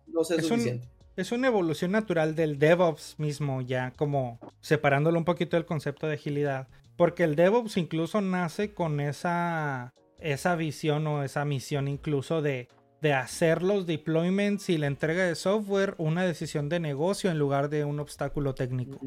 [0.07, 0.87] No sé, es, suficiente.
[1.15, 6.15] es una evolución natural del DevOps mismo, ya como separándolo un poquito del concepto de
[6.15, 6.67] agilidad.
[6.97, 12.67] Porque el DevOps incluso nace con esa, esa visión o esa misión incluso de
[13.01, 17.69] de hacer los deployments y la entrega de software una decisión de negocio en lugar
[17.69, 18.99] de un obstáculo técnico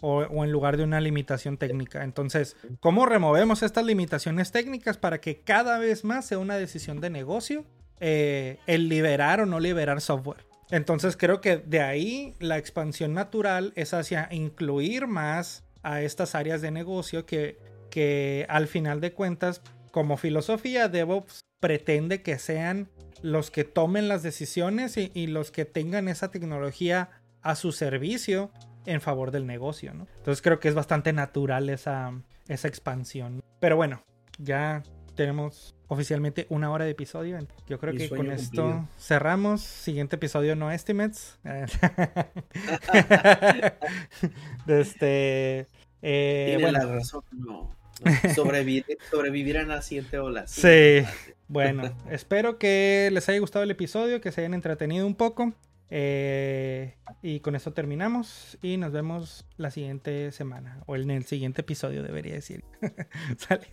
[0.00, 2.04] o, en lugar de una limitación técnica.
[2.04, 7.08] Entonces, ¿cómo removemos estas limitaciones técnicas para que cada vez más sea una decisión de
[7.08, 7.64] negocio
[8.00, 10.46] eh, el liberar o no liberar software?
[10.70, 16.60] Entonces creo que de ahí la expansión natural es hacia incluir más a estas áreas
[16.60, 17.58] de negocio que,
[17.90, 22.90] que al final de cuentas, como filosofía, DevOps pretende que sean
[23.22, 27.10] los que tomen las decisiones y, los que tengan esa tecnología
[27.42, 28.50] a su servicio
[28.86, 30.06] en favor del negocio, ¿no?
[30.16, 32.12] Entonces creo que es bastante natural esa,
[32.48, 33.42] esa expansión.
[33.60, 34.02] Pero bueno,
[34.38, 34.82] ya
[35.14, 37.38] tenemos oficialmente una hora de episodio.
[37.66, 39.62] Yo creo que con esto cerramos.
[39.62, 41.38] Siguiente episodio no estimates.
[44.66, 45.66] este.
[46.00, 47.77] Eh, Tiene la razón, no.
[48.34, 50.50] Sobrevivir, sobrevivirán a siete olas.
[50.50, 51.02] Sí.
[51.50, 55.54] Bueno, espero que les haya gustado el episodio, que se hayan entretenido un poco.
[55.88, 61.62] Eh, y con eso terminamos y nos vemos la siguiente semana o en el siguiente
[61.62, 62.64] episodio debería decir.
[63.38, 63.66] Sale.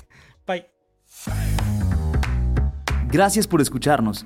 [0.48, 0.68] Bye.
[3.10, 4.26] Gracias por escucharnos.